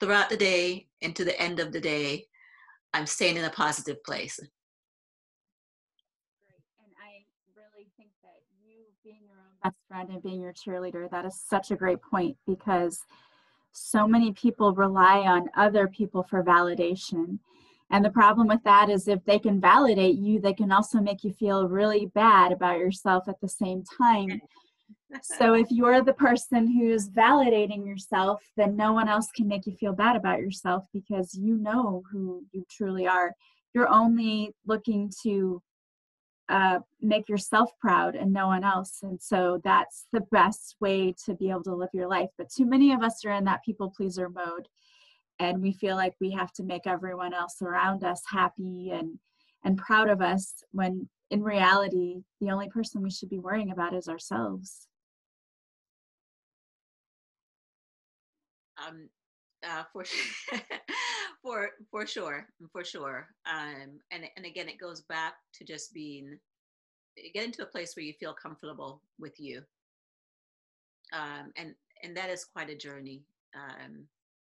throughout 0.00 0.30
the 0.30 0.36
day 0.36 0.88
and 1.02 1.14
to 1.14 1.24
the 1.24 1.40
end 1.40 1.60
of 1.60 1.72
the 1.72 1.80
day, 1.80 2.24
I'm 2.92 3.06
staying 3.06 3.36
in 3.36 3.44
a 3.44 3.50
positive 3.50 4.02
place. 4.02 4.38
Great. 4.38 4.48
And 6.82 6.92
I 6.98 7.24
really 7.54 7.88
think 7.96 8.10
that 8.22 8.40
you 8.64 8.86
being 9.04 9.20
your 9.26 9.36
own 9.36 9.54
best 9.62 9.76
friend 9.86 10.10
and 10.10 10.22
being 10.22 10.40
your 10.40 10.52
cheerleader, 10.52 11.08
that 11.10 11.24
is 11.24 11.40
such 11.40 11.70
a 11.70 11.76
great 11.76 12.00
point 12.02 12.36
because 12.46 13.04
so 13.72 14.08
many 14.08 14.32
people 14.32 14.74
rely 14.74 15.18
on 15.20 15.48
other 15.56 15.86
people 15.86 16.22
for 16.22 16.42
validation. 16.42 17.38
And 17.90 18.04
the 18.04 18.10
problem 18.10 18.48
with 18.48 18.62
that 18.64 18.88
is 18.88 19.08
if 19.08 19.24
they 19.24 19.38
can 19.38 19.60
validate 19.60 20.16
you, 20.16 20.40
they 20.40 20.54
can 20.54 20.72
also 20.72 21.00
make 21.00 21.24
you 21.24 21.32
feel 21.32 21.68
really 21.68 22.06
bad 22.06 22.52
about 22.52 22.78
yourself 22.78 23.28
at 23.28 23.40
the 23.40 23.48
same 23.48 23.84
time. 23.98 24.40
So 25.22 25.54
if 25.54 25.66
you're 25.70 26.02
the 26.02 26.12
person 26.12 26.66
who's 26.66 27.08
validating 27.08 27.86
yourself, 27.86 28.42
then 28.56 28.76
no 28.76 28.92
one 28.92 29.08
else 29.08 29.28
can 29.34 29.48
make 29.48 29.66
you 29.66 29.74
feel 29.74 29.92
bad 29.92 30.16
about 30.16 30.40
yourself 30.40 30.84
because 30.92 31.34
you 31.34 31.56
know 31.56 32.02
who 32.10 32.44
you 32.52 32.64
truly 32.70 33.06
are. 33.06 33.34
You're 33.74 33.88
only 33.88 34.54
looking 34.66 35.12
to 35.22 35.62
uh, 36.48 36.80
make 37.00 37.28
yourself 37.28 37.70
proud 37.80 38.16
and 38.16 38.32
no 38.32 38.48
one 38.48 38.64
else. 38.64 38.98
And 39.02 39.20
so 39.20 39.60
that's 39.62 40.06
the 40.12 40.22
best 40.32 40.76
way 40.80 41.14
to 41.24 41.34
be 41.34 41.50
able 41.50 41.62
to 41.64 41.74
live 41.74 41.90
your 41.92 42.08
life. 42.08 42.30
But 42.36 42.50
too 42.50 42.66
many 42.66 42.92
of 42.92 43.02
us 43.02 43.24
are 43.24 43.32
in 43.32 43.44
that 43.44 43.64
people 43.64 43.92
pleaser 43.96 44.28
mode. 44.28 44.66
And 45.38 45.62
we 45.62 45.72
feel 45.72 45.96
like 45.96 46.14
we 46.20 46.32
have 46.32 46.52
to 46.54 46.64
make 46.64 46.86
everyone 46.86 47.32
else 47.32 47.62
around 47.62 48.04
us 48.04 48.22
happy 48.28 48.90
and, 48.92 49.18
and 49.64 49.78
proud 49.78 50.10
of 50.10 50.20
us 50.20 50.62
when 50.72 51.08
in 51.30 51.42
reality, 51.42 52.22
the 52.40 52.50
only 52.50 52.68
person 52.68 53.02
we 53.02 53.10
should 53.10 53.30
be 53.30 53.38
worrying 53.38 53.70
about 53.70 53.94
is 53.94 54.08
ourselves. 54.08 54.88
Um, 58.86 59.08
uh, 59.66 59.82
for 59.92 60.04
for 61.42 61.70
for 61.90 62.06
sure, 62.06 62.46
for 62.72 62.84
sure. 62.84 63.28
Um, 63.50 64.00
and 64.10 64.24
and 64.36 64.46
again, 64.46 64.68
it 64.68 64.80
goes 64.80 65.02
back 65.02 65.34
to 65.54 65.64
just 65.64 65.92
being 65.92 66.38
get 67.34 67.44
into 67.44 67.62
a 67.62 67.66
place 67.66 67.94
where 67.96 68.04
you 68.04 68.14
feel 68.14 68.34
comfortable 68.34 69.02
with 69.18 69.38
you. 69.38 69.62
Um, 71.12 71.52
and 71.56 71.74
and 72.02 72.16
that 72.16 72.30
is 72.30 72.44
quite 72.44 72.70
a 72.70 72.76
journey. 72.76 73.24
Um, 73.54 74.04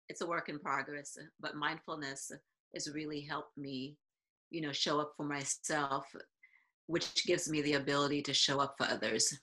it's 0.10 0.22
a 0.22 0.28
work 0.28 0.50
in 0.50 0.60
progress, 0.60 1.18
but 1.40 1.56
mindfulness 1.56 2.32
has 2.74 2.92
really 2.94 3.22
helped 3.22 3.58
me, 3.58 3.96
you 4.50 4.62
know, 4.62 4.72
show 4.72 5.00
up 5.00 5.14
for 5.16 5.24
myself, 5.24 6.06
which 6.88 7.26
gives 7.26 7.50
me 7.50 7.62
the 7.62 7.74
ability 7.74 8.22
to 8.24 8.34
show 8.34 8.60
up 8.60 8.76
for 8.78 8.86
others. 8.88 9.34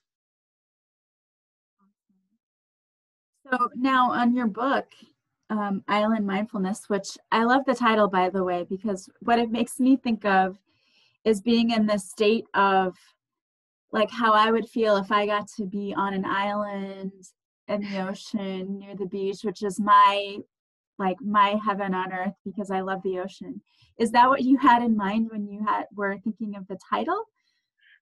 So 3.50 3.70
now 3.74 4.10
on 4.10 4.34
your 4.34 4.46
book, 4.46 4.86
um, 5.50 5.82
Island 5.88 6.26
Mindfulness, 6.26 6.88
which 6.88 7.16
I 7.32 7.44
love 7.44 7.62
the 7.66 7.74
title, 7.74 8.08
by 8.08 8.28
the 8.28 8.44
way, 8.44 8.66
because 8.68 9.08
what 9.20 9.38
it 9.38 9.50
makes 9.50 9.80
me 9.80 9.96
think 9.96 10.24
of 10.24 10.58
is 11.24 11.40
being 11.40 11.70
in 11.70 11.86
this 11.86 12.10
state 12.10 12.44
of 12.54 12.94
like 13.90 14.10
how 14.10 14.32
I 14.32 14.50
would 14.50 14.68
feel 14.68 14.96
if 14.96 15.10
I 15.10 15.24
got 15.24 15.48
to 15.56 15.64
be 15.64 15.94
on 15.96 16.12
an 16.12 16.26
island 16.26 17.12
in 17.68 17.80
the 17.80 18.08
ocean 18.08 18.78
near 18.78 18.94
the 18.94 19.06
beach, 19.06 19.38
which 19.42 19.62
is 19.62 19.80
my 19.80 20.38
like 20.98 21.16
my 21.20 21.58
heaven 21.64 21.94
on 21.94 22.12
earth 22.12 22.34
because 22.44 22.70
I 22.70 22.80
love 22.80 23.00
the 23.02 23.20
ocean. 23.20 23.62
Is 23.98 24.10
that 24.10 24.28
what 24.28 24.42
you 24.42 24.58
had 24.58 24.82
in 24.82 24.96
mind 24.96 25.28
when 25.30 25.46
you 25.46 25.64
had 25.64 25.84
were 25.94 26.18
thinking 26.22 26.56
of 26.56 26.66
the 26.66 26.78
title? 26.90 27.24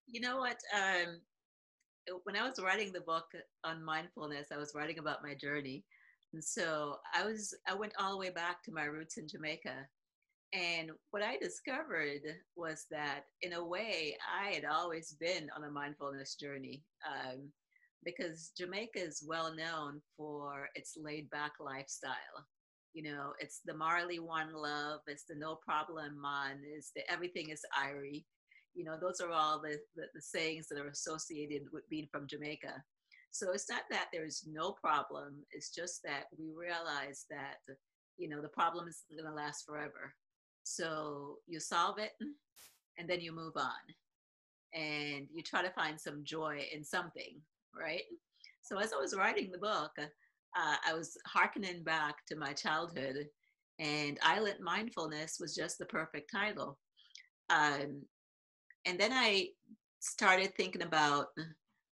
You 0.06 0.20
know 0.20 0.38
what? 0.38 0.56
Um, 0.74 1.20
when 2.24 2.36
I 2.36 2.48
was 2.48 2.60
writing 2.62 2.92
the 2.92 3.00
book 3.00 3.26
on 3.64 3.84
mindfulness, 3.84 4.48
I 4.52 4.58
was 4.58 4.72
writing 4.74 4.98
about 4.98 5.22
my 5.22 5.34
journey, 5.34 5.84
and 6.32 6.42
so 6.42 6.96
I 7.14 7.24
was 7.24 7.54
I 7.68 7.74
went 7.74 7.92
all 7.98 8.12
the 8.12 8.18
way 8.18 8.30
back 8.30 8.62
to 8.64 8.72
my 8.72 8.84
roots 8.84 9.16
in 9.18 9.28
Jamaica. 9.28 9.86
And 10.52 10.92
what 11.10 11.22
I 11.22 11.36
discovered 11.38 12.22
was 12.54 12.86
that 12.90 13.24
in 13.42 13.54
a 13.54 13.64
way 13.64 14.16
I 14.32 14.54
had 14.54 14.64
always 14.64 15.16
been 15.20 15.50
on 15.56 15.64
a 15.64 15.70
mindfulness 15.70 16.36
journey. 16.36 16.84
Um, 17.06 17.50
because 18.06 18.52
Jamaica 18.56 19.00
is 19.00 19.24
well 19.26 19.54
known 19.54 20.00
for 20.16 20.68
its 20.76 20.96
laid 20.96 21.28
back 21.30 21.52
lifestyle. 21.60 22.46
You 22.94 23.02
know, 23.02 23.32
it's 23.40 23.60
the 23.66 23.74
Marley 23.74 24.20
One 24.20 24.54
Love, 24.54 25.00
it's 25.08 25.24
the 25.28 25.34
No 25.34 25.56
Problem 25.56 26.18
Man, 26.22 26.60
it's 26.64 26.92
the 26.94 27.02
Everything 27.10 27.50
is 27.50 27.60
Irie. 27.76 28.24
You 28.76 28.84
know, 28.84 28.96
those 29.00 29.20
are 29.20 29.32
all 29.32 29.60
the, 29.60 29.78
the, 29.96 30.04
the 30.14 30.20
sayings 30.20 30.68
that 30.68 30.78
are 30.78 30.88
associated 30.88 31.62
with 31.72 31.88
being 31.88 32.06
from 32.12 32.26
Jamaica. 32.26 32.74
So 33.30 33.52
it's 33.52 33.70
not 33.70 33.82
that 33.90 34.06
there's 34.12 34.44
no 34.46 34.72
problem. 34.72 35.36
It's 35.50 35.74
just 35.74 36.02
that 36.04 36.24
we 36.38 36.52
realize 36.56 37.24
that, 37.30 37.56
you 38.16 38.28
know, 38.28 38.40
the 38.40 38.48
problem 38.48 38.86
is 38.86 39.04
going 39.10 39.28
to 39.28 39.34
last 39.34 39.64
forever. 39.66 40.14
So 40.62 41.38
you 41.46 41.58
solve 41.58 41.98
it 41.98 42.12
and 42.98 43.08
then 43.08 43.20
you 43.20 43.32
move 43.32 43.54
on 43.56 43.70
and 44.74 45.26
you 45.32 45.42
try 45.42 45.62
to 45.62 45.70
find 45.70 46.00
some 46.00 46.22
joy 46.24 46.66
in 46.72 46.84
something, 46.84 47.40
right? 47.78 48.02
So 48.62 48.78
as 48.78 48.92
I 48.92 48.96
was 48.96 49.16
writing 49.16 49.50
the 49.50 49.58
book, 49.58 49.92
uh, 49.98 50.76
I 50.86 50.92
was 50.92 51.16
hearkening 51.26 51.82
back 51.82 52.26
to 52.26 52.36
my 52.36 52.52
childhood 52.52 53.26
and 53.78 54.18
Island 54.22 54.60
Mindfulness 54.60 55.36
was 55.40 55.54
just 55.54 55.78
the 55.78 55.86
perfect 55.86 56.30
title. 56.32 56.78
Um, 57.50 58.02
and 58.86 58.98
then 58.98 59.12
I 59.12 59.48
started 60.00 60.54
thinking 60.54 60.82
about 60.82 61.26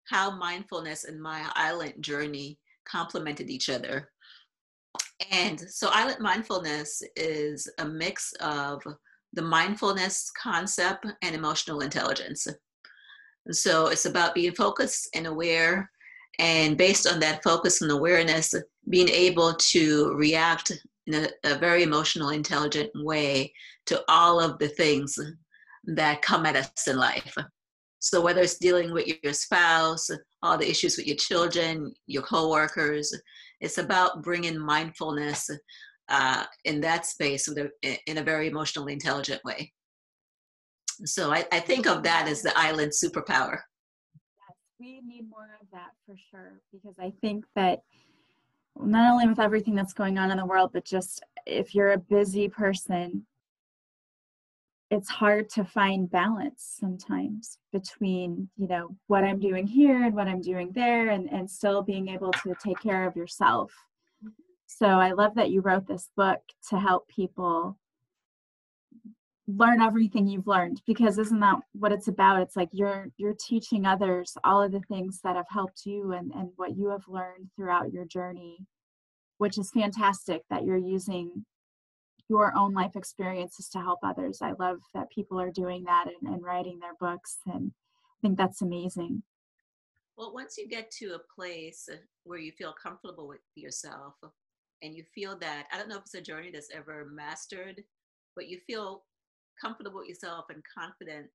how 0.07 0.31
mindfulness 0.31 1.05
and 1.05 1.21
my 1.21 1.45
island 1.55 1.95
journey 2.01 2.59
complemented 2.87 3.51
each 3.51 3.69
other. 3.69 4.09
And 5.31 5.61
so, 5.61 5.91
island 5.93 6.21
mindfulness 6.21 7.03
is 7.15 7.71
a 7.79 7.85
mix 7.85 8.33
of 8.41 8.83
the 9.35 9.43
mindfulness 9.43 10.31
concept 10.31 11.07
and 11.23 11.35
emotional 11.35 11.81
intelligence. 11.81 12.47
So, 13.51 13.89
it's 13.89 14.07
about 14.07 14.35
being 14.35 14.55
focused 14.55 15.11
and 15.15 15.27
aware, 15.27 15.91
and 16.39 16.79
based 16.79 17.07
on 17.07 17.21
that 17.21 17.43
focus 17.43 17.83
and 17.83 17.91
awareness, 17.91 18.55
being 18.89 19.09
able 19.09 19.55
to 19.55 20.15
react 20.15 20.73
in 21.07 21.15
a, 21.15 21.29
a 21.45 21.59
very 21.59 21.83
emotional, 21.83 22.31
intelligent 22.31 22.91
way 22.95 23.53
to 23.87 24.03
all 24.09 24.41
of 24.41 24.59
the 24.59 24.69
things 24.69 25.19
that 25.89 26.23
come 26.23 26.47
at 26.47 26.57
us 26.57 26.87
in 26.87 26.97
life. 26.97 27.35
So 28.01 28.21
whether 28.21 28.43
it's 28.43 28.59
dealing 28.59 28.93
with 28.93 29.09
your 29.23 29.33
spouse, 29.33 30.09
all 30.43 30.57
the 30.57 30.69
issues 30.69 30.97
with 30.97 31.07
your 31.07 31.17
children, 31.17 31.93
your 32.07 32.23
coworkers, 32.23 33.13
it's 33.61 33.79
about 33.79 34.23
bringing 34.23 34.59
mindfulness 34.59 35.51
uh, 36.09 36.45
in 36.65 36.81
that 36.83 37.07
space 37.07 37.49
in 37.49 38.19
a 38.19 38.23
very 38.23 38.47
emotionally 38.47 38.93
intelligent 38.93 39.43
way. 39.45 39.73
So 41.05 41.33
I, 41.33 41.45
I 41.53 41.61
think 41.61 41.87
of 41.87 42.03
that 42.05 42.29
as 42.29 42.43
the 42.43 42.57
island 42.57 42.93
superpower. 42.93 43.59
Yes, 44.15 44.57
we 44.79 45.01
need 45.05 45.29
more 45.29 45.59
of 45.61 45.67
that 45.73 45.91
for 46.07 46.17
sure 46.31 46.61
because 46.73 46.99
I 46.99 47.13
think 47.21 47.45
that 47.57 47.81
not 48.81 49.13
only 49.13 49.27
with 49.27 49.41
everything 49.41 49.75
that's 49.75 49.93
going 49.93 50.19
on 50.19 50.31
in 50.31 50.39
the 50.39 50.47
world, 50.47 50.71
but 50.73 50.85
just 50.85 51.23
if 51.47 51.75
you're 51.75 51.93
a 51.93 51.99
busy 51.99 52.49
person, 52.49 53.27
it's 54.91 55.09
hard 55.09 55.51
to 55.51 55.65
find 55.65 56.11
balance 56.11 56.77
sometimes 56.81 57.59
between 57.73 58.49
you 58.57 58.67
know 58.69 58.89
what 59.07 59.25
i'm 59.25 59.39
doing 59.39 59.67
here 59.67 60.05
and 60.05 60.15
what 60.15 60.29
i'm 60.29 60.41
doing 60.41 60.71
there 60.73 61.11
and 61.11 61.31
and 61.31 61.51
still 61.51 61.83
being 61.83 62.09
able 62.09 62.33
to 62.33 62.55
take 62.65 62.81
care 62.81 63.07
of 63.07 63.17
yourself. 63.17 63.73
So 64.67 64.87
i 64.87 65.13
love 65.13 65.35
that 65.37 65.51
you 65.51 65.61
wrote 65.61 65.87
this 65.87 66.09
book 66.17 66.41
to 66.71 66.79
help 66.79 67.09
people 67.09 67.79
learn 69.47 69.81
everything 69.81 70.27
you've 70.27 70.47
learned 70.47 70.83
because 70.87 71.19
isn't 71.19 71.41
that 71.41 71.57
what 71.73 71.93
it's 71.93 72.09
about? 72.09 72.43
It's 72.43 72.57
like 72.57 72.69
you're 72.73 73.09
you're 73.17 73.35
teaching 73.35 73.87
others 73.87 74.37
all 74.45 74.63
of 74.63 74.73
the 74.73 74.81
things 74.81 75.21
that 75.25 75.37
have 75.37 75.47
helped 75.49 75.87
you 75.87 76.13
and 76.13 76.33
and 76.33 76.51
what 76.57 76.77
you 76.77 76.91
have 76.91 77.09
learned 77.09 77.49
throughout 77.57 77.93
your 77.93 78.05
journey 78.05 78.67
which 79.39 79.57
is 79.57 79.71
fantastic 79.71 80.43
that 80.51 80.65
you're 80.65 80.77
using 80.77 81.45
your 82.29 82.55
own 82.57 82.75
life 82.75 82.95
experiences 82.95 83.69
to 83.71 83.79
help 83.79 84.01
others. 84.03 84.41
I 84.43 84.53
love 84.59 84.79
that 84.95 85.11
people 85.11 85.41
are 85.41 85.51
doing 85.51 85.85
that 85.85 86.07
and, 86.07 86.33
and 86.33 86.43
writing 86.43 86.79
their 86.79 86.95
books, 87.01 87.39
and 87.47 87.73
I 87.73 88.17
think 88.21 88.37
that's 88.37 88.63
amazing. 88.63 89.23
Well, 90.17 90.35
once 90.35 90.59
you 90.59 90.69
get 90.69 90.91
to 90.99 91.15
a 91.15 91.35
place 91.35 91.89
uh, 91.91 91.97
where 92.25 92.41
you 92.41 92.51
feel 92.53 92.75
comfortable 92.83 93.29
with 93.29 93.41
yourself 93.55 94.15
and 94.83 94.95
you 94.95 95.05
feel 95.15 95.39
that, 95.39 95.67
I 95.73 95.79
don't 95.79 95.89
know 95.89 95.97
if 95.97 96.03
it's 96.03 96.15
a 96.15 96.21
journey 96.21 96.51
that's 96.53 96.75
ever 96.75 97.09
mastered, 97.13 97.83
but 98.35 98.49
you 98.49 98.59
feel 98.67 99.05
comfortable 99.61 100.01
with 100.01 100.09
yourself 100.09 100.47
and 100.51 100.63
confident 100.77 101.29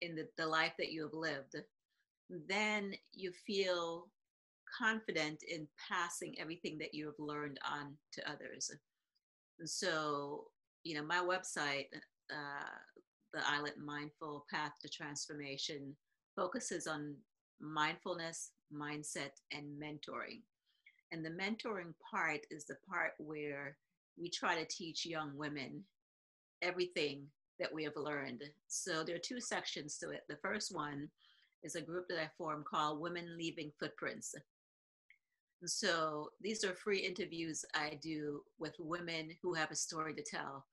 in 0.00 0.14
the, 0.14 0.26
the 0.38 0.46
life 0.46 0.72
that 0.78 0.90
you 0.90 1.02
have 1.02 1.12
lived, 1.12 1.56
then 2.48 2.92
you 3.12 3.32
feel 3.46 4.08
confident 4.78 5.42
in 5.46 5.68
passing 5.90 6.34
everything 6.38 6.78
that 6.78 6.94
you 6.94 7.06
have 7.06 7.18
learned 7.18 7.58
on 7.70 7.94
to 8.12 8.30
others. 8.30 8.70
So, 9.64 10.44
you 10.82 10.94
know, 10.94 11.04
my 11.04 11.18
website, 11.18 11.86
uh, 12.30 12.78
the 13.32 13.40
Island 13.46 13.74
Mindful 13.84 14.46
Path 14.50 14.72
to 14.82 14.88
Transformation, 14.88 15.96
focuses 16.36 16.86
on 16.86 17.14
mindfulness, 17.60 18.50
mindset, 18.72 19.30
and 19.52 19.64
mentoring. 19.80 20.40
And 21.12 21.24
the 21.24 21.30
mentoring 21.30 21.94
part 22.10 22.40
is 22.50 22.64
the 22.64 22.76
part 22.88 23.12
where 23.18 23.76
we 24.20 24.30
try 24.30 24.56
to 24.56 24.66
teach 24.66 25.06
young 25.06 25.36
women 25.36 25.84
everything 26.62 27.26
that 27.60 27.72
we 27.72 27.84
have 27.84 27.96
learned. 27.96 28.42
So 28.68 29.04
there 29.04 29.16
are 29.16 29.20
two 29.20 29.40
sections 29.40 29.98
to 29.98 30.10
it. 30.10 30.22
The 30.28 30.38
first 30.42 30.74
one 30.74 31.08
is 31.62 31.76
a 31.76 31.80
group 31.80 32.06
that 32.08 32.20
I 32.20 32.30
formed 32.36 32.64
called 32.64 33.00
Women 33.00 33.36
Leaving 33.36 33.70
Footprints. 33.78 34.34
So 35.66 36.28
these 36.40 36.64
are 36.64 36.74
free 36.74 36.98
interviews 36.98 37.64
I 37.74 37.98
do 38.02 38.42
with 38.58 38.74
women 38.78 39.30
who 39.42 39.54
have 39.54 39.70
a 39.70 39.76
story 39.76 40.14
to 40.14 40.22
tell 40.22 40.66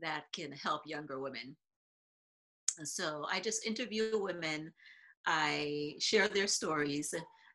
that 0.00 0.24
can 0.32 0.52
help 0.52 0.82
younger 0.86 1.20
women. 1.20 1.56
And 2.78 2.88
so 2.88 3.26
I 3.30 3.40
just 3.40 3.66
interview 3.66 4.10
women, 4.14 4.72
I 5.26 5.94
share 5.98 6.28
their 6.28 6.46
stories, 6.46 7.12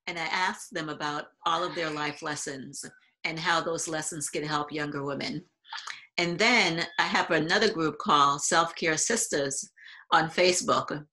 and 0.08 0.20
I 0.20 0.26
ask 0.26 0.70
them 0.70 0.90
about 0.90 1.26
all 1.46 1.64
of 1.64 1.74
their 1.74 1.90
life 1.90 2.22
lessons 2.22 2.86
and 3.24 3.40
how 3.40 3.62
those 3.62 3.88
lessons 3.88 4.30
can 4.30 4.44
help 4.44 4.72
younger 4.72 5.04
women. 5.04 5.44
And 6.18 6.38
then 6.38 6.86
I 7.00 7.04
have 7.04 7.32
another 7.32 7.74
group 7.74 7.98
called 7.98 8.42
Self 8.42 8.76
Care 8.76 8.98
Sisters 8.98 9.70
on 10.12 10.30
Facebook. 10.30 11.06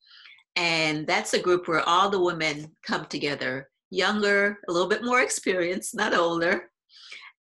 And 0.57 1.07
that's 1.07 1.33
a 1.33 1.43
group 1.43 1.67
where 1.67 1.89
all 1.89 2.11
the 2.11 2.23
women 2.23 2.71
come 2.87 3.07
together, 3.07 3.71
younger, 3.93 4.59
a 4.69 4.73
little 4.73 4.89
bit 4.89 5.05
more 5.05 5.21
experienced, 5.21 5.95
not 5.95 6.15
older. 6.15 6.71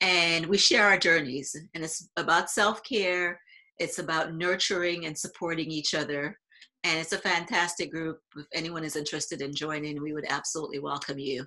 And 0.01 0.47
we 0.47 0.59
share 0.59 0.87
our 0.87 0.99
journeys. 0.99 1.57
And 1.75 1.83
it's 1.83 2.09
about 2.17 2.51
self 2.51 2.83
care, 2.85 3.41
it's 3.79 3.99
about 3.99 4.35
nurturing 4.35 5.07
and 5.07 5.17
supporting 5.17 5.71
each 5.71 5.95
other. 5.95 6.39
And 6.85 6.99
it's 6.99 7.13
a 7.13 7.19
fantastic 7.19 7.91
group. 7.91 8.19
If 8.37 8.47
anyone 8.53 8.85
is 8.85 8.97
interested 8.97 9.41
in 9.41 9.55
joining, 9.55 10.03
we 10.03 10.13
would 10.13 10.27
absolutely 10.29 10.81
welcome 10.81 11.19
you. 11.19 11.47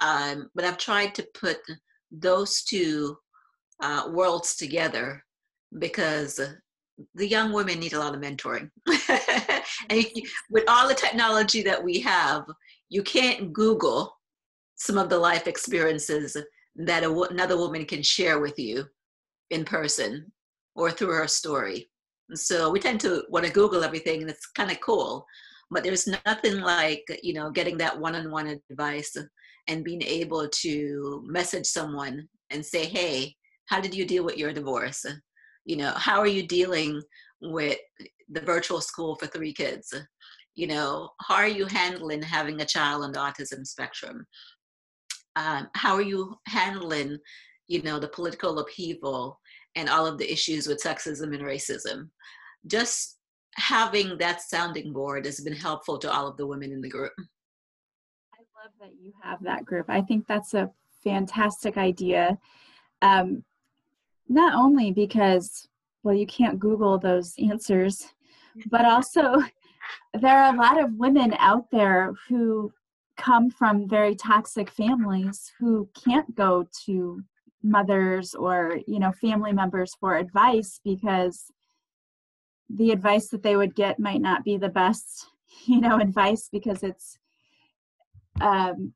Um, 0.00 0.50
but 0.54 0.64
I've 0.64 0.78
tried 0.78 1.14
to 1.16 1.26
put 1.34 1.58
those 2.12 2.62
two 2.62 3.16
uh, 3.82 4.10
worlds 4.12 4.56
together 4.56 5.24
because 5.78 6.38
the 7.14 7.26
young 7.26 7.52
women 7.52 7.80
need 7.80 7.94
a 7.94 7.98
lot 7.98 8.14
of 8.14 8.20
mentoring. 8.20 8.70
and 9.88 10.04
you, 10.14 10.22
with 10.50 10.64
all 10.68 10.86
the 10.86 10.94
technology 10.94 11.62
that 11.62 11.82
we 11.82 11.98
have, 12.00 12.44
you 12.90 13.02
can't 13.02 13.52
Google 13.52 14.12
some 14.76 14.98
of 14.98 15.08
the 15.08 15.18
life 15.18 15.46
experiences 15.46 16.36
that 16.76 17.02
a, 17.02 17.20
another 17.30 17.56
woman 17.56 17.84
can 17.84 18.02
share 18.02 18.38
with 18.38 18.58
you 18.58 18.84
in 19.50 19.64
person 19.64 20.30
or 20.74 20.90
through 20.90 21.14
her 21.14 21.26
story. 21.26 21.90
And 22.28 22.38
so 22.38 22.70
we 22.70 22.80
tend 22.80 23.00
to 23.00 23.24
want 23.30 23.46
to 23.46 23.52
Google 23.52 23.84
everything, 23.84 24.20
and 24.20 24.30
it's 24.30 24.46
kind 24.46 24.70
of 24.70 24.80
cool. 24.80 25.26
But 25.70 25.82
there's 25.82 26.08
nothing 26.26 26.60
like 26.60 27.02
you 27.22 27.34
know 27.34 27.50
getting 27.50 27.76
that 27.78 27.98
one-on-one 27.98 28.60
advice 28.70 29.16
and 29.68 29.84
being 29.84 30.02
able 30.02 30.48
to 30.48 31.24
message 31.26 31.66
someone 31.66 32.28
and 32.50 32.64
say, 32.64 32.84
"Hey, 32.86 33.36
how 33.66 33.80
did 33.80 33.94
you 33.94 34.04
deal 34.04 34.24
with 34.24 34.36
your 34.36 34.52
divorce? 34.52 35.04
You 35.64 35.76
know, 35.76 35.92
how 35.96 36.20
are 36.20 36.26
you 36.26 36.46
dealing 36.46 37.02
with 37.40 37.78
the 38.28 38.40
virtual 38.40 38.80
school 38.80 39.16
for 39.16 39.26
three 39.26 39.52
kids? 39.52 39.92
You 40.54 40.68
know, 40.68 41.10
how 41.20 41.34
are 41.34 41.48
you 41.48 41.66
handling 41.66 42.22
having 42.22 42.60
a 42.60 42.66
child 42.66 43.04
on 43.04 43.12
the 43.12 43.18
autism 43.18 43.66
spectrum? 43.66 44.26
Um, 45.36 45.68
how 45.74 45.94
are 45.94 46.02
you 46.02 46.36
handling, 46.46 47.18
you 47.68 47.82
know, 47.82 47.98
the 47.98 48.08
political 48.08 48.58
upheaval 48.58 49.38
and 49.74 49.88
all 49.88 50.06
of 50.06 50.18
the 50.18 50.30
issues 50.30 50.66
with 50.66 50.82
sexism 50.82 51.34
and 51.34 51.44
racism? 51.44 52.08
Just 52.66 53.18
having 53.54 54.18
that 54.18 54.42
sounding 54.42 54.92
board 54.92 55.24
has 55.24 55.40
been 55.40 55.54
helpful 55.54 55.98
to 55.98 56.12
all 56.12 56.26
of 56.26 56.36
the 56.36 56.46
women 56.46 56.72
in 56.72 56.80
the 56.80 56.88
group. 56.88 57.12
I 58.34 58.42
love 58.62 58.72
that 58.80 58.92
you 59.00 59.12
have 59.22 59.42
that 59.44 59.64
group. 59.64 59.86
I 59.88 60.00
think 60.00 60.26
that's 60.26 60.54
a 60.54 60.70
fantastic 61.04 61.76
idea. 61.76 62.38
Um, 63.02 63.44
not 64.28 64.54
only 64.54 64.92
because 64.92 65.68
well 66.02 66.14
you 66.14 66.26
can't 66.26 66.58
google 66.58 66.98
those 66.98 67.34
answers 67.38 68.06
but 68.66 68.84
also 68.84 69.36
there 70.20 70.42
are 70.42 70.54
a 70.54 70.58
lot 70.58 70.82
of 70.82 70.94
women 70.94 71.34
out 71.38 71.70
there 71.70 72.12
who 72.28 72.72
come 73.16 73.50
from 73.50 73.88
very 73.88 74.14
toxic 74.14 74.70
families 74.70 75.52
who 75.58 75.88
can't 76.04 76.34
go 76.34 76.66
to 76.84 77.22
mothers 77.62 78.34
or 78.34 78.78
you 78.86 78.98
know 78.98 79.12
family 79.12 79.52
members 79.52 79.94
for 79.98 80.16
advice 80.16 80.80
because 80.84 81.50
the 82.70 82.90
advice 82.90 83.28
that 83.28 83.42
they 83.42 83.56
would 83.56 83.74
get 83.74 83.98
might 83.98 84.20
not 84.20 84.44
be 84.44 84.56
the 84.56 84.68
best 84.68 85.26
you 85.66 85.80
know 85.80 85.98
advice 85.98 86.48
because 86.52 86.82
it's 86.82 87.18
um 88.40 88.92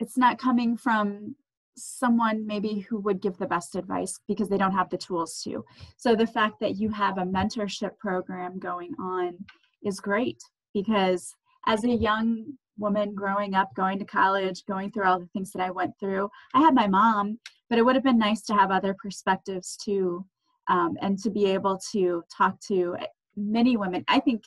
it's 0.00 0.16
not 0.16 0.38
coming 0.38 0.76
from 0.76 1.36
someone 1.76 2.46
maybe 2.46 2.80
who 2.80 2.98
would 3.00 3.20
give 3.20 3.36
the 3.38 3.46
best 3.46 3.76
advice 3.76 4.18
because 4.28 4.48
they 4.48 4.58
don't 4.58 4.72
have 4.72 4.90
the 4.90 4.98
tools 4.98 5.40
to. 5.42 5.64
So 5.96 6.14
the 6.14 6.26
fact 6.26 6.60
that 6.60 6.76
you 6.76 6.90
have 6.90 7.18
a 7.18 7.24
mentorship 7.24 7.96
program 7.98 8.58
going 8.58 8.94
on 8.98 9.38
is 9.82 10.00
great 10.00 10.42
because 10.74 11.34
as 11.66 11.84
a 11.84 11.88
young 11.88 12.58
woman 12.82 13.14
growing 13.14 13.54
up, 13.54 13.74
going 13.74 13.98
to 13.98 14.04
college, 14.04 14.64
going 14.66 14.90
through 14.90 15.04
all 15.04 15.18
the 15.18 15.28
things 15.32 15.52
that 15.52 15.62
I 15.62 15.70
went 15.70 15.98
through, 15.98 16.28
I 16.52 16.60
had 16.60 16.74
my 16.74 16.86
mom, 16.86 17.38
but 17.70 17.78
it 17.78 17.82
would 17.82 17.94
have 17.94 18.04
been 18.04 18.18
nice 18.18 18.42
to 18.42 18.54
have 18.54 18.70
other 18.70 18.94
perspectives 18.94 19.78
too 19.82 20.26
um, 20.68 20.96
and 21.00 21.18
to 21.20 21.30
be 21.30 21.46
able 21.46 21.80
to 21.92 22.22
talk 22.36 22.60
to 22.68 22.96
many 23.36 23.76
women. 23.76 24.04
I 24.08 24.20
think 24.20 24.42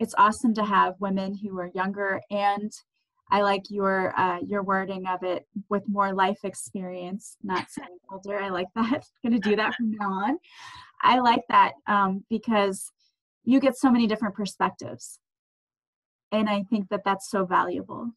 it's 0.00 0.14
awesome 0.18 0.54
to 0.54 0.64
have 0.64 0.94
women 0.98 1.36
who 1.36 1.56
are 1.60 1.70
younger 1.74 2.20
and 2.30 2.72
I 3.30 3.42
like 3.42 3.64
your 3.70 4.18
uh, 4.18 4.38
your 4.46 4.62
wording 4.62 5.06
of 5.06 5.22
it 5.22 5.46
with 5.70 5.82
more 5.88 6.12
life 6.12 6.44
experience, 6.44 7.36
not 7.42 7.70
saying 7.70 7.88
older. 8.12 8.38
I 8.38 8.50
like 8.50 8.68
that. 8.76 9.04
going 9.24 9.40
to 9.40 9.48
do 9.48 9.56
that 9.56 9.74
from 9.74 9.92
now 9.92 10.10
on. 10.10 10.38
I 11.02 11.18
like 11.20 11.42
that 11.48 11.72
um, 11.86 12.24
because 12.30 12.92
you 13.44 13.60
get 13.60 13.76
so 13.76 13.90
many 13.90 14.06
different 14.06 14.34
perspectives, 14.34 15.18
and 16.34 16.48
I 16.48 16.62
think 16.64 16.88
that 16.90 17.02
that's 17.04 17.30
so 17.30 17.44
valuable. 17.44 18.10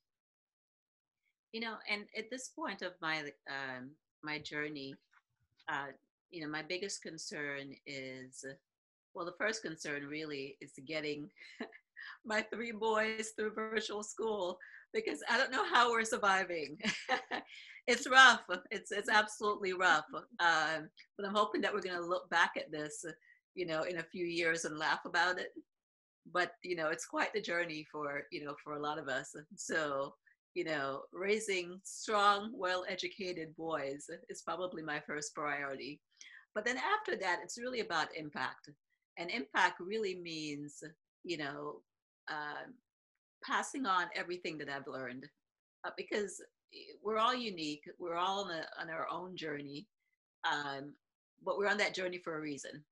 You 1.53 1.62
know, 1.62 1.75
and 1.89 2.03
at 2.17 2.30
this 2.30 2.49
point 2.49 2.82
of 2.82 2.93
my 3.01 3.19
um, 3.49 3.91
my 4.23 4.39
journey, 4.39 4.95
uh, 5.69 5.88
you 6.30 6.41
know, 6.41 6.49
my 6.49 6.62
biggest 6.62 7.01
concern 7.01 7.73
is, 7.86 8.43
well, 9.13 9.25
the 9.25 9.34
first 9.39 9.62
concern 9.63 10.06
really 10.06 10.58
is 10.62 10.73
getting 10.86 11.30
my 12.25 12.41
three 12.53 12.71
boys 12.71 13.32
through 13.36 13.53
virtual 13.53 14.03
school 14.03 14.58
because 14.93 15.19
I 15.30 15.38
don't 15.38 15.51
know 15.51 15.65
how 15.65 15.91
we're 15.91 16.06
surviving. 16.06 16.77
it's 17.88 18.10
rough. 18.10 18.41
It's 18.71 18.91
it's 18.91 19.10
absolutely 19.10 19.73
rough. 19.73 20.06
Um, 20.13 20.89
but 21.17 21.25
I'm 21.25 21.36
hoping 21.36 21.62
that 21.62 21.73
we're 21.73 21.82
going 21.82 21.97
to 21.97 22.06
look 22.06 22.30
back 22.30 22.51
at 22.58 22.71
this, 22.71 23.06
you 23.56 23.65
know, 23.65 23.84
in 23.84 23.99
a 23.99 24.03
few 24.03 24.25
years 24.25 24.65
and 24.65 24.77
laugh 24.77 25.06
about 25.06 25.39
it. 25.39 25.53
But 26.33 26.51
you 26.63 26.75
know, 26.75 26.89
it's 26.89 27.05
quite 27.05 27.33
the 27.33 27.41
journey 27.41 27.85
for 27.91 28.23
you 28.31 28.45
know 28.45 28.55
for 28.63 28.73
a 28.73 28.81
lot 28.81 28.99
of 28.99 29.07
us. 29.07 29.35
So 29.55 30.13
you 30.53 30.63
know, 30.63 31.03
raising 31.13 31.79
strong, 31.83 32.51
well-educated 32.51 33.55
boys 33.55 34.09
is 34.27 34.41
probably 34.41 34.81
my 34.81 34.99
first 35.05 35.35
priority. 35.35 36.01
But 36.55 36.65
then 36.65 36.77
after 36.77 37.15
that, 37.17 37.41
it's 37.43 37.59
really 37.59 37.81
about 37.81 38.07
impact, 38.15 38.69
and 39.17 39.29
impact 39.29 39.79
really 39.79 40.15
means 40.15 40.83
you 41.23 41.37
know. 41.37 41.81
Uh, 42.29 42.67
passing 43.43 43.85
on 43.85 44.07
everything 44.15 44.57
that 44.57 44.69
I've 44.69 44.87
learned 44.87 45.25
uh, 45.85 45.91
because 45.97 46.41
eh, 46.73 46.93
we're 47.03 47.17
all 47.17 47.35
unique. 47.35 47.83
We're 47.99 48.15
all 48.15 48.45
on, 48.45 48.51
a, 48.51 48.65
on 48.81 48.89
our 48.89 49.07
own 49.11 49.35
journey, 49.35 49.87
um, 50.49 50.93
but 51.43 51.57
we're 51.57 51.69
on 51.69 51.77
that 51.77 51.93
journey 51.93 52.19
for 52.23 52.37
a 52.37 52.41
reason. 52.41 52.83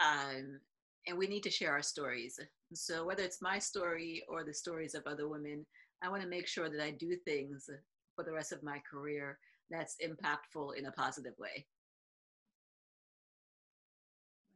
Um, 0.00 0.60
and 1.06 1.16
we 1.16 1.26
need 1.26 1.42
to 1.42 1.50
share 1.50 1.72
our 1.72 1.82
stories. 1.82 2.38
So 2.72 3.04
whether 3.04 3.22
it's 3.22 3.42
my 3.42 3.58
story 3.58 4.22
or 4.28 4.44
the 4.44 4.54
stories 4.54 4.94
of 4.94 5.02
other 5.06 5.28
women, 5.28 5.66
I 6.02 6.08
want 6.08 6.22
to 6.22 6.28
make 6.28 6.46
sure 6.46 6.68
that 6.68 6.82
I 6.82 6.90
do 6.92 7.16
things 7.24 7.68
for 8.14 8.24
the 8.24 8.32
rest 8.32 8.52
of 8.52 8.62
my 8.62 8.80
career 8.90 9.38
that's 9.70 9.96
impactful 10.04 10.76
in 10.76 10.86
a 10.86 10.92
positive 10.92 11.34
way. 11.38 11.66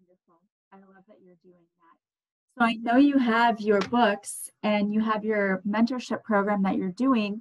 Wonderful. 0.00 0.42
I 0.72 0.76
love 0.76 1.04
that 1.08 1.16
you're 1.24 1.36
doing 1.42 1.64
that. 1.80 2.58
So 2.58 2.64
I 2.64 2.74
know 2.74 2.96
you 2.96 3.18
have 3.18 3.60
your 3.60 3.80
books 3.80 4.50
and 4.62 4.92
you 4.92 5.00
have 5.00 5.24
your 5.24 5.62
mentorship 5.66 6.22
program 6.24 6.62
that 6.64 6.76
you're 6.76 6.90
doing. 6.90 7.40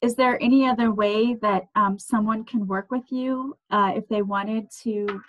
Is 0.00 0.14
there 0.14 0.40
any 0.42 0.66
other 0.66 0.92
way 0.92 1.34
that 1.34 1.68
um, 1.74 1.98
someone 1.98 2.44
can 2.44 2.66
work 2.66 2.90
with 2.90 3.10
you 3.10 3.56
uh, 3.70 3.92
if 3.96 4.08
they 4.08 4.22
wanted 4.22 4.70
to, 4.82 5.22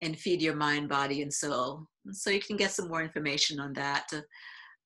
and 0.03 0.19
feed 0.19 0.41
your 0.41 0.55
mind, 0.55 0.89
body, 0.89 1.23
and 1.23 1.33
soul. 1.33 1.87
So 2.13 2.31
you 2.31 2.41
can 2.41 2.57
get 2.57 2.73
some 2.73 2.89
more 2.89 3.03
information 3.03 3.61
on 3.61 3.73
that 3.75 4.07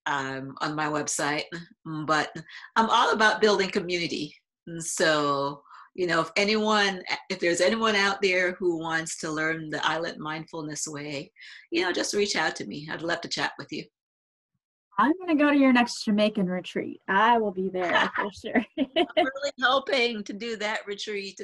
um, 0.06 0.54
on 0.60 0.74
my 0.74 0.86
website. 0.86 1.44
But 2.06 2.34
I'm 2.76 2.90
all 2.90 3.12
about 3.12 3.40
building 3.40 3.70
community. 3.70 4.34
And 4.66 4.82
so, 4.82 5.62
you 5.94 6.06
know, 6.06 6.20
if 6.20 6.30
anyone, 6.36 7.02
if 7.28 7.40
there's 7.40 7.60
anyone 7.60 7.96
out 7.96 8.22
there 8.22 8.52
who 8.52 8.78
wants 8.78 9.18
to 9.18 9.30
learn 9.30 9.70
the 9.70 9.84
island 9.86 10.18
mindfulness 10.18 10.86
way, 10.88 11.32
you 11.70 11.82
know, 11.82 11.92
just 11.92 12.14
reach 12.14 12.36
out 12.36 12.56
to 12.56 12.66
me. 12.66 12.88
I'd 12.90 13.02
love 13.02 13.20
to 13.22 13.28
chat 13.28 13.52
with 13.58 13.70
you. 13.70 13.84
I'm 15.02 15.14
going 15.18 15.36
to 15.36 15.42
go 15.42 15.50
to 15.50 15.58
your 15.58 15.72
next 15.72 16.04
Jamaican 16.04 16.46
retreat. 16.46 17.00
I 17.08 17.36
will 17.36 17.50
be 17.50 17.68
there 17.68 18.08
for 18.16 18.30
sure. 18.30 18.64
I'm 18.78 18.86
really 19.16 19.52
hoping 19.60 20.22
to 20.22 20.32
do 20.32 20.56
that 20.58 20.86
retreat 20.86 21.40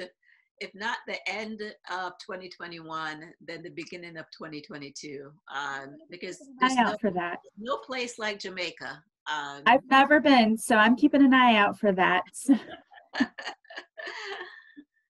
if 0.61 0.75
not 0.75 0.99
the 1.07 1.17
end 1.29 1.61
of 1.89 2.13
2021, 2.19 3.33
then 3.47 3.63
the 3.63 3.71
beginning 3.71 4.17
of 4.17 4.27
2022. 4.37 5.31
Um, 5.55 5.97
because 6.11 6.39
there's 6.61 6.75
no, 6.75 6.97
for 7.01 7.11
that. 7.13 7.39
no 7.59 7.77
place 7.77 8.19
like 8.19 8.41
Jamaica. 8.41 9.03
Um, 9.33 9.63
I've 9.67 9.89
never 9.89 10.21
been, 10.21 10.57
so 10.57 10.75
I'm 10.77 10.97
keeping 10.97 11.25
an 11.25 11.33
eye 11.35 11.57
out 11.57 11.79
for 11.79 11.93
that. 11.93 12.25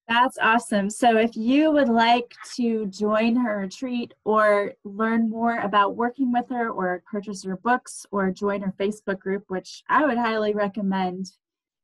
That's 0.08 0.38
awesome. 0.40 0.88
So, 0.88 1.18
if 1.18 1.36
you 1.36 1.70
would 1.70 1.90
like 1.90 2.34
to 2.56 2.86
join 2.86 3.36
her 3.36 3.58
retreat 3.58 4.14
or 4.24 4.72
learn 4.82 5.28
more 5.28 5.58
about 5.58 5.96
working 5.96 6.32
with 6.32 6.48
her, 6.48 6.70
or 6.70 7.02
purchase 7.10 7.44
her 7.44 7.58
books, 7.58 8.06
or 8.10 8.30
join 8.30 8.62
her 8.62 8.72
Facebook 8.80 9.18
group, 9.18 9.44
which 9.48 9.82
I 9.90 10.06
would 10.06 10.16
highly 10.16 10.54
recommend 10.54 11.32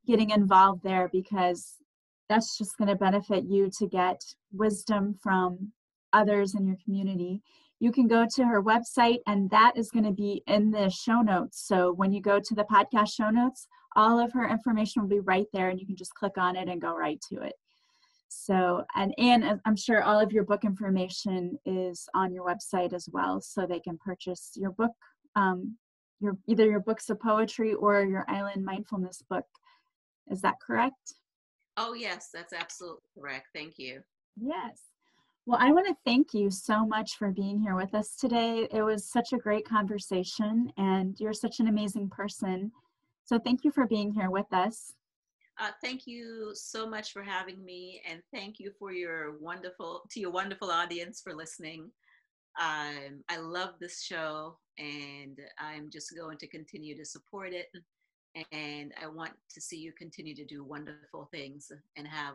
getting 0.06 0.30
involved 0.30 0.82
there 0.82 1.10
because 1.12 1.74
that's 2.30 2.56
just 2.56 2.78
going 2.78 2.88
to 2.88 2.96
benefit 2.96 3.44
you 3.44 3.70
to 3.78 3.86
get 3.86 4.22
wisdom 4.52 5.14
from 5.22 5.72
others 6.14 6.54
in 6.54 6.66
your 6.66 6.78
community. 6.82 7.42
You 7.78 7.92
can 7.92 8.06
go 8.06 8.26
to 8.36 8.44
her 8.46 8.62
website, 8.62 9.18
and 9.26 9.50
that 9.50 9.76
is 9.76 9.90
going 9.90 10.06
to 10.06 10.12
be 10.12 10.42
in 10.46 10.70
the 10.70 10.88
show 10.88 11.20
notes. 11.20 11.62
So 11.66 11.92
when 11.92 12.10
you 12.10 12.22
go 12.22 12.40
to 12.40 12.54
the 12.54 12.64
podcast 12.64 13.12
show 13.12 13.28
notes, 13.28 13.68
all 13.96 14.18
of 14.18 14.32
her 14.32 14.48
information 14.48 15.02
will 15.02 15.10
be 15.10 15.20
right 15.20 15.46
there, 15.52 15.68
and 15.68 15.78
you 15.78 15.86
can 15.86 15.96
just 15.96 16.14
click 16.14 16.38
on 16.38 16.56
it 16.56 16.68
and 16.68 16.80
go 16.80 16.96
right 16.96 17.20
to 17.28 17.42
it. 17.42 17.52
So, 18.42 18.84
and 18.94 19.14
and 19.16 19.60
I'm 19.64 19.76
sure 19.76 20.02
all 20.02 20.20
of 20.20 20.32
your 20.32 20.44
book 20.44 20.64
information 20.64 21.58
is 21.64 22.08
on 22.14 22.32
your 22.32 22.44
website 22.44 22.92
as 22.92 23.08
well, 23.12 23.40
so 23.40 23.66
they 23.66 23.80
can 23.80 23.96
purchase 23.98 24.52
your 24.54 24.72
book, 24.72 24.90
um, 25.36 25.76
your 26.20 26.36
either 26.46 26.66
your 26.66 26.80
books 26.80 27.08
of 27.10 27.20
poetry 27.20 27.74
or 27.74 28.02
your 28.02 28.24
island 28.28 28.64
mindfulness 28.64 29.22
book. 29.30 29.46
Is 30.30 30.40
that 30.42 30.56
correct? 30.60 31.14
Oh, 31.76 31.94
yes, 31.94 32.30
that's 32.32 32.52
absolutely 32.52 33.02
correct. 33.16 33.48
Thank 33.54 33.78
you. 33.78 34.02
Yes. 34.40 34.82
Well, 35.46 35.58
I 35.60 35.72
want 35.72 35.86
to 35.88 35.96
thank 36.04 36.32
you 36.32 36.50
so 36.50 36.86
much 36.86 37.16
for 37.16 37.30
being 37.30 37.60
here 37.60 37.76
with 37.76 37.94
us 37.94 38.16
today. 38.16 38.66
It 38.70 38.82
was 38.82 39.04
such 39.04 39.32
a 39.32 39.38
great 39.38 39.68
conversation, 39.68 40.72
and 40.76 41.18
you're 41.20 41.34
such 41.34 41.60
an 41.60 41.68
amazing 41.68 42.10
person. 42.10 42.72
So, 43.24 43.38
thank 43.38 43.64
you 43.64 43.70
for 43.70 43.86
being 43.86 44.12
here 44.12 44.30
with 44.30 44.52
us. 44.52 44.92
Uh, 45.60 45.70
thank 45.82 46.06
you 46.06 46.50
so 46.54 46.88
much 46.88 47.12
for 47.12 47.22
having 47.22 47.64
me, 47.64 48.02
and 48.08 48.20
thank 48.32 48.58
you 48.58 48.72
for 48.78 48.92
your 48.92 49.38
wonderful 49.38 50.02
to 50.10 50.20
your 50.20 50.30
wonderful 50.30 50.70
audience 50.70 51.20
for 51.22 51.34
listening. 51.34 51.90
Um, 52.60 53.22
I 53.28 53.38
love 53.38 53.74
this 53.80 54.02
show, 54.02 54.58
and 54.78 55.38
I'm 55.58 55.90
just 55.90 56.14
going 56.16 56.38
to 56.38 56.48
continue 56.48 56.96
to 56.96 57.04
support 57.04 57.52
it 57.52 57.68
and 58.52 58.92
I 59.00 59.06
want 59.06 59.32
to 59.50 59.60
see 59.60 59.76
you 59.76 59.92
continue 59.92 60.34
to 60.34 60.44
do 60.44 60.64
wonderful 60.64 61.28
things 61.32 61.70
and 61.96 62.06
have 62.06 62.34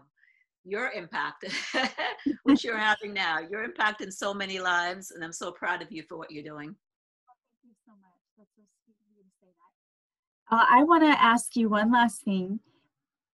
your 0.63 0.91
impact, 0.91 1.45
which 2.43 2.63
you're 2.63 2.77
having 2.77 3.13
now. 3.13 3.39
Your 3.39 3.63
impact 3.63 4.01
in 4.01 4.11
so 4.11 4.33
many 4.33 4.59
lives, 4.59 5.11
and 5.11 5.23
I'm 5.23 5.33
so 5.33 5.51
proud 5.51 5.81
of 5.81 5.91
you 5.91 6.03
for 6.07 6.17
what 6.17 6.31
you're 6.31 6.43
doing. 6.43 6.75
thank 7.63 7.63
you 7.63 7.73
so 7.85 7.91
much. 8.01 8.19
That's 8.37 8.49
so 8.55 8.61
sweet 8.83 8.95
of 8.99 9.17
you 9.17 9.23
to 9.23 9.29
say 9.41 9.47
that. 10.49 10.55
Uh, 10.55 10.65
I 10.69 10.83
want 10.83 11.03
to 11.03 11.21
ask 11.21 11.55
you 11.55 11.69
one 11.69 11.91
last 11.91 12.23
thing. 12.23 12.59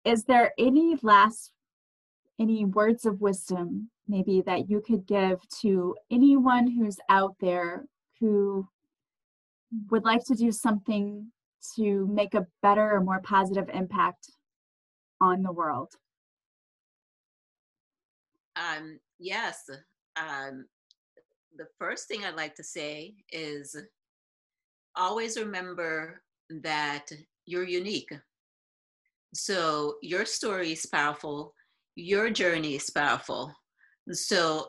Is 0.05 0.25
there 0.25 0.53
any 0.59 0.97
last, 1.03 1.53
any 2.39 2.65
words 2.65 3.07
of 3.07 3.21
wisdom 3.21 3.91
maybe 4.07 4.43
that 4.43 4.69
you 4.69 4.81
could 4.81 5.07
give 5.07 5.41
to 5.63 5.97
anyone 6.11 6.71
who's 6.71 6.99
out 7.09 7.37
there 7.41 7.87
who 8.21 8.69
would 9.91 10.05
like 10.05 10.23
to 10.25 10.35
do 10.35 10.53
something 10.53 11.31
to 11.77 12.07
make 12.07 12.35
a 12.35 12.47
better 12.63 12.93
or 12.93 13.01
more 13.01 13.21
positive 13.21 13.69
impact 13.73 14.31
on 15.21 15.43
the 15.43 15.53
world? 15.53 15.93
Um, 18.57 19.01
yes. 19.19 19.71
Um, 20.17 20.67
the 21.57 21.67
first 21.79 22.09
thing 22.09 22.25
I'd 22.25 22.37
like 22.37 22.55
to 22.57 22.65
say 22.65 23.15
is 23.33 23.75
always 24.97 25.39
remember 25.39 26.23
that 26.63 27.11
you're 27.47 27.67
unique. 27.67 28.13
So 29.35 29.97
your 30.01 30.25
story 30.25 30.73
is 30.73 30.87
powerful, 30.87 31.53
your 31.97 32.31
journey 32.31 32.77
is 32.77 32.89
powerful. 32.91 33.53
So 34.13 34.69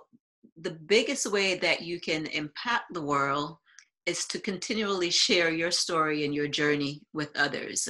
the 0.57 0.77
biggest 0.87 1.31
way 1.31 1.55
that 1.59 1.81
you 1.81 1.99
can 1.99 2.25
impact 2.27 2.85
the 2.93 3.01
world 3.01 3.57
is 4.05 4.25
to 4.27 4.39
continually 4.39 5.09
share 5.09 5.49
your 5.49 5.71
story 5.71 6.25
and 6.25 6.33
your 6.33 6.47
journey 6.47 7.01
with 7.13 7.29
others. 7.37 7.87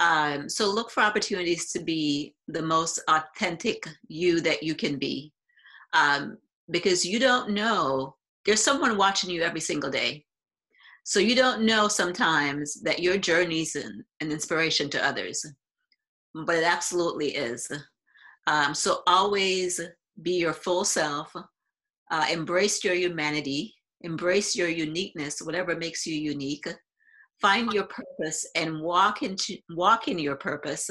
Um, 0.00 0.48
so 0.48 0.70
look 0.70 0.90
for 0.90 1.02
opportunities 1.02 1.70
to 1.72 1.82
be 1.82 2.34
the 2.48 2.62
most 2.62 3.00
authentic 3.08 3.84
you 4.08 4.40
that 4.40 4.62
you 4.62 4.74
can 4.74 4.98
be. 4.98 5.32
Um, 5.92 6.38
because 6.70 7.04
you 7.04 7.18
don't 7.18 7.50
know, 7.50 8.16
there's 8.44 8.62
someone 8.62 8.96
watching 8.96 9.30
you 9.30 9.42
every 9.42 9.60
single 9.60 9.90
day. 9.90 10.24
So 11.04 11.20
you 11.20 11.34
don't 11.34 11.62
know 11.62 11.88
sometimes 11.88 12.80
that 12.82 13.00
your 13.00 13.18
journey 13.18 13.60
is 13.60 13.76
an, 13.76 14.04
an 14.20 14.32
inspiration 14.32 14.88
to 14.90 15.06
others, 15.06 15.44
but 16.34 16.56
it 16.56 16.64
absolutely 16.64 17.28
is. 17.34 17.70
Um, 18.46 18.74
so 18.74 19.02
always 19.06 19.80
be 20.22 20.32
your 20.32 20.52
full 20.52 20.84
self, 20.84 21.32
uh, 22.10 22.26
embrace 22.30 22.84
your 22.84 22.94
humanity, 22.94 23.74
embrace 24.02 24.54
your 24.54 24.68
uniqueness, 24.68 25.40
whatever 25.40 25.76
makes 25.76 26.06
you 26.06 26.14
unique. 26.14 26.66
Find 27.40 27.72
your 27.72 27.84
purpose 27.84 28.46
and 28.54 28.80
walk 28.80 29.22
into 29.22 29.56
walk 29.70 30.08
in 30.08 30.18
your 30.18 30.36
purpose. 30.36 30.90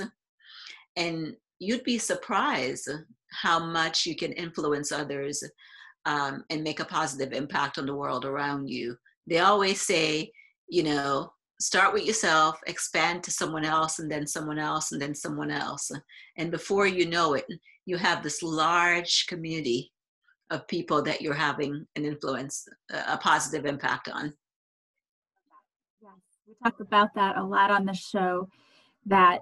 And 0.96 1.34
you'd 1.60 1.84
be 1.84 1.98
surprised 1.98 2.90
how 3.32 3.60
much 3.66 4.06
you 4.06 4.16
can 4.16 4.34
influence 4.34 4.92
others 4.92 5.44
um, 6.06 6.44
and 6.50 6.64
make 6.64 6.80
a 6.80 6.86
positive 6.86 7.34
impact 7.34 7.78
on 7.78 7.86
the 7.86 7.96
world 7.96 8.26
around 8.26 8.70
you. 8.70 8.96
They 9.28 9.40
always 9.40 9.82
say, 9.82 10.32
you 10.68 10.84
know, 10.84 11.32
start 11.64 11.94
with 11.94 12.06
yourself, 12.06 12.60
expand 12.68 13.24
to 13.24 13.32
someone 13.32 13.64
else, 13.64 14.00
and 14.00 14.12
then 14.12 14.28
someone 14.28 14.60
else, 14.60 14.92
and 14.92 15.02
then 15.02 15.16
someone 15.16 15.50
else. 15.50 15.92
And 16.38 16.52
before 16.52 16.88
you 16.88 17.06
know 17.06 17.34
it, 17.34 17.46
you 17.86 17.98
have 17.98 18.22
this 18.22 18.44
large 18.44 19.26
community 19.28 19.92
of 20.50 20.68
people 20.68 21.02
that 21.02 21.22
you're 21.22 21.34
having 21.34 21.88
an 21.96 22.06
influence, 22.06 22.68
a 23.08 23.18
positive 23.18 23.66
impact 23.66 24.10
on. 24.10 24.34
Yes, 26.02 26.12
we 26.48 26.54
talk 26.64 26.80
about 26.80 27.16
that 27.16 27.38
a 27.38 27.44
lot 27.44 27.72
on 27.72 27.86
the 27.86 27.94
show 27.94 28.50
that 29.06 29.40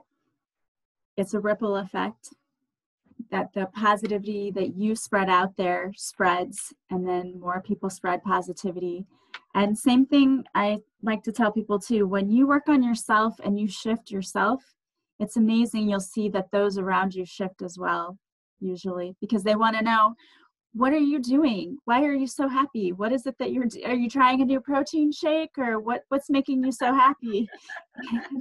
it's 1.18 1.34
a 1.34 1.40
ripple 1.40 1.76
effect, 1.76 2.30
that 3.32 3.54
the 3.54 3.66
positivity 3.76 4.52
that 4.52 4.76
you 4.76 4.96
spread 4.96 5.30
out 5.30 5.58
there 5.58 5.92
spreads, 5.96 6.74
and 6.90 7.08
then 7.08 7.40
more 7.40 7.62
people 7.62 7.90
spread 7.90 8.24
positivity. 8.24 9.06
And 9.54 9.78
same 9.78 10.06
thing 10.06 10.44
I 10.56 10.78
like 11.04 11.24
to 11.24 11.32
tell 11.32 11.52
people 11.52 11.80
too 11.80 12.08
when 12.08 12.30
you 12.30 12.48
work 12.48 12.70
on 12.70 12.84
yourself 12.84 13.36
and 13.44 13.60
you 13.60 13.68
shift 13.68 14.12
yourself, 14.12 14.64
it's 15.20 15.38
amazing 15.38 15.90
you'll 15.90 16.00
see 16.00 16.30
that 16.30 16.52
those 16.52 16.78
around 16.78 17.14
you 17.14 17.26
shift 17.26 17.62
as 17.62 17.78
well, 17.78 18.18
usually, 18.60 19.16
because 19.22 19.44
they 19.44 19.56
want 19.56 19.78
to 19.78 19.84
know 19.84 20.16
what 20.74 20.94
are 20.94 20.98
you 20.98 21.20
doing? 21.20 21.78
Why 21.84 22.04
are 22.06 22.14
you 22.14 22.28
so 22.28 22.48
happy? 22.48 22.94
What 22.94 23.12
is 23.12 23.26
it 23.26 23.38
that 23.40 23.52
you're 23.52 23.68
are 23.86 23.94
you 23.94 24.10
trying 24.10 24.42
a 24.42 24.46
new 24.46 24.62
protein 24.62 25.12
shake 25.12 25.58
or 25.58 25.80
what 25.80 26.04
what's 26.08 26.30
making 26.30 26.64
you 26.64 26.72
so 26.72 26.94
happy? 26.94 27.50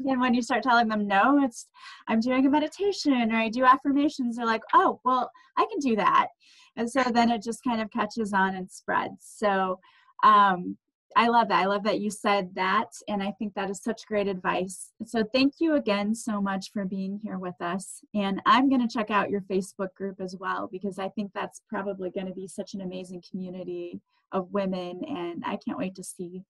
And 0.06 0.20
when 0.20 0.32
you 0.32 0.42
start 0.42 0.62
telling 0.62 0.88
them 0.88 1.06
no 1.06 1.42
it's 1.42 1.66
i'm 2.08 2.20
doing 2.20 2.46
a 2.46 2.50
meditation 2.50 3.32
or 3.32 3.36
i 3.36 3.48
do 3.48 3.64
affirmations 3.64 4.36
they're 4.36 4.46
like 4.46 4.62
oh 4.72 5.00
well 5.04 5.30
i 5.58 5.66
can 5.70 5.80
do 5.80 5.96
that. 5.96 6.28
And 6.76 6.90
so 6.90 7.02
then 7.02 7.30
it 7.30 7.42
just 7.42 7.64
kind 7.64 7.80
of 7.80 7.90
catches 7.90 8.32
on 8.32 8.54
and 8.54 8.70
spreads. 8.70 9.26
So 9.36 9.80
um, 10.22 10.78
I 11.16 11.28
love 11.28 11.48
that. 11.48 11.62
I 11.62 11.66
love 11.66 11.82
that 11.84 12.00
you 12.00 12.10
said 12.10 12.54
that. 12.54 12.92
And 13.08 13.22
I 13.22 13.32
think 13.32 13.54
that 13.54 13.68
is 13.68 13.82
such 13.82 14.06
great 14.06 14.28
advice. 14.28 14.92
So 15.04 15.24
thank 15.24 15.54
you 15.58 15.74
again 15.74 16.14
so 16.14 16.40
much 16.40 16.70
for 16.72 16.84
being 16.84 17.18
here 17.22 17.38
with 17.38 17.60
us. 17.60 18.00
And 18.14 18.40
I'm 18.46 18.68
going 18.68 18.86
to 18.86 18.92
check 18.92 19.10
out 19.10 19.30
your 19.30 19.40
Facebook 19.42 19.92
group 19.94 20.20
as 20.20 20.36
well, 20.38 20.68
because 20.70 20.98
I 20.98 21.08
think 21.08 21.32
that's 21.34 21.62
probably 21.68 22.10
going 22.10 22.28
to 22.28 22.32
be 22.32 22.46
such 22.46 22.74
an 22.74 22.80
amazing 22.80 23.22
community 23.28 24.00
of 24.30 24.52
women. 24.52 25.02
And 25.04 25.42
I 25.44 25.56
can't 25.56 25.78
wait 25.78 25.96
to 25.96 26.04
see 26.04 26.44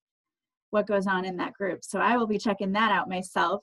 what 0.68 0.86
goes 0.86 1.06
on 1.06 1.24
in 1.24 1.38
that 1.38 1.54
group. 1.54 1.82
So 1.82 1.98
I 1.98 2.16
will 2.16 2.26
be 2.26 2.38
checking 2.38 2.72
that 2.72 2.92
out 2.92 3.08
myself. 3.08 3.62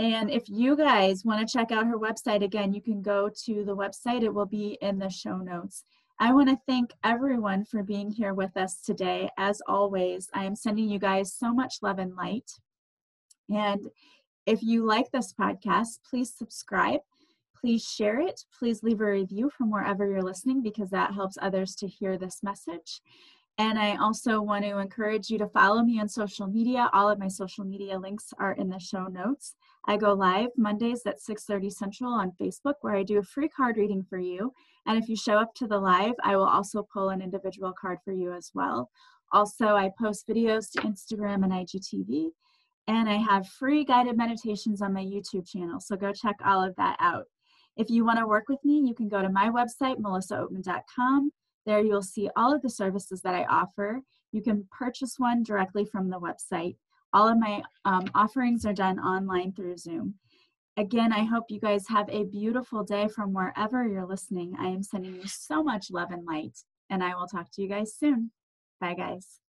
And 0.00 0.30
if 0.30 0.48
you 0.48 0.76
guys 0.76 1.24
want 1.24 1.46
to 1.46 1.52
check 1.52 1.70
out 1.70 1.86
her 1.86 1.98
website 1.98 2.42
again, 2.42 2.72
you 2.72 2.80
can 2.80 3.02
go 3.02 3.28
to 3.44 3.64
the 3.64 3.76
website. 3.76 4.22
It 4.22 4.32
will 4.32 4.46
be 4.46 4.78
in 4.80 4.98
the 4.98 5.10
show 5.10 5.36
notes. 5.36 5.84
I 6.20 6.32
want 6.32 6.48
to 6.48 6.58
thank 6.66 6.90
everyone 7.04 7.64
for 7.64 7.84
being 7.84 8.10
here 8.10 8.34
with 8.34 8.56
us 8.56 8.80
today. 8.80 9.30
As 9.38 9.62
always, 9.68 10.28
I 10.34 10.44
am 10.44 10.56
sending 10.56 10.88
you 10.88 10.98
guys 10.98 11.32
so 11.32 11.54
much 11.54 11.76
love 11.80 12.00
and 12.00 12.16
light. 12.16 12.50
And 13.48 13.88
if 14.44 14.60
you 14.60 14.84
like 14.84 15.12
this 15.12 15.32
podcast, 15.32 16.00
please 16.08 16.34
subscribe. 16.36 17.00
Please 17.60 17.84
share 17.84 18.20
it. 18.20 18.40
Please 18.58 18.82
leave 18.82 19.00
a 19.00 19.06
review 19.06 19.48
from 19.56 19.70
wherever 19.70 20.10
you're 20.10 20.22
listening 20.22 20.60
because 20.60 20.90
that 20.90 21.14
helps 21.14 21.38
others 21.40 21.76
to 21.76 21.86
hear 21.86 22.18
this 22.18 22.42
message. 22.42 23.00
And 23.56 23.78
I 23.78 23.96
also 23.96 24.40
want 24.40 24.64
to 24.64 24.78
encourage 24.78 25.30
you 25.30 25.38
to 25.38 25.48
follow 25.48 25.82
me 25.82 26.00
on 26.00 26.08
social 26.08 26.48
media. 26.48 26.90
All 26.92 27.08
of 27.08 27.20
my 27.20 27.28
social 27.28 27.64
media 27.64 27.96
links 27.96 28.32
are 28.40 28.52
in 28.52 28.68
the 28.68 28.80
show 28.80 29.06
notes. 29.06 29.54
I 29.88 29.96
go 29.96 30.12
live 30.12 30.50
Mondays 30.58 31.06
at 31.06 31.18
6:30 31.18 31.70
Central 31.70 32.12
on 32.12 32.32
Facebook 32.32 32.74
where 32.82 32.94
I 32.94 33.02
do 33.02 33.18
a 33.18 33.22
free 33.22 33.48
card 33.48 33.78
reading 33.78 34.02
for 34.02 34.18
you. 34.18 34.52
And 34.84 35.02
if 35.02 35.08
you 35.08 35.16
show 35.16 35.38
up 35.38 35.54
to 35.54 35.66
the 35.66 35.78
live, 35.78 36.12
I 36.22 36.36
will 36.36 36.46
also 36.46 36.86
pull 36.92 37.08
an 37.08 37.22
individual 37.22 37.72
card 37.72 37.98
for 38.04 38.12
you 38.12 38.34
as 38.34 38.50
well. 38.54 38.90
Also, 39.32 39.68
I 39.68 39.90
post 39.98 40.28
videos 40.28 40.70
to 40.72 40.82
Instagram 40.82 41.42
and 41.42 41.52
IGTV. 41.52 42.32
And 42.86 43.08
I 43.08 43.16
have 43.16 43.48
free 43.48 43.82
guided 43.82 44.18
meditations 44.18 44.82
on 44.82 44.92
my 44.92 45.02
YouTube 45.02 45.48
channel. 45.48 45.80
So 45.80 45.96
go 45.96 46.12
check 46.12 46.36
all 46.44 46.62
of 46.62 46.76
that 46.76 46.96
out. 47.00 47.24
If 47.74 47.88
you 47.88 48.04
want 48.04 48.18
to 48.18 48.26
work 48.26 48.44
with 48.50 48.62
me, 48.66 48.80
you 48.86 48.94
can 48.94 49.08
go 49.08 49.22
to 49.22 49.30
my 49.30 49.48
website, 49.48 49.96
melissaoatman.com. 49.96 51.30
There 51.64 51.80
you'll 51.80 52.02
see 52.02 52.28
all 52.36 52.54
of 52.54 52.60
the 52.60 52.70
services 52.70 53.22
that 53.22 53.34
I 53.34 53.44
offer. 53.44 54.02
You 54.32 54.42
can 54.42 54.68
purchase 54.70 55.14
one 55.18 55.42
directly 55.42 55.86
from 55.86 56.10
the 56.10 56.20
website. 56.20 56.76
All 57.12 57.28
of 57.28 57.38
my 57.38 57.62
um, 57.84 58.06
offerings 58.14 58.66
are 58.66 58.74
done 58.74 58.98
online 58.98 59.52
through 59.52 59.76
Zoom. 59.78 60.14
Again, 60.76 61.12
I 61.12 61.24
hope 61.24 61.44
you 61.48 61.58
guys 61.58 61.88
have 61.88 62.08
a 62.08 62.24
beautiful 62.24 62.84
day 62.84 63.08
from 63.08 63.32
wherever 63.32 63.86
you're 63.86 64.06
listening. 64.06 64.54
I 64.58 64.66
am 64.66 64.82
sending 64.82 65.14
you 65.16 65.26
so 65.26 65.62
much 65.62 65.90
love 65.90 66.10
and 66.10 66.24
light, 66.24 66.58
and 66.88 67.02
I 67.02 67.16
will 67.16 67.26
talk 67.26 67.50
to 67.52 67.62
you 67.62 67.68
guys 67.68 67.94
soon. 67.94 68.30
Bye, 68.80 68.94
guys. 68.94 69.40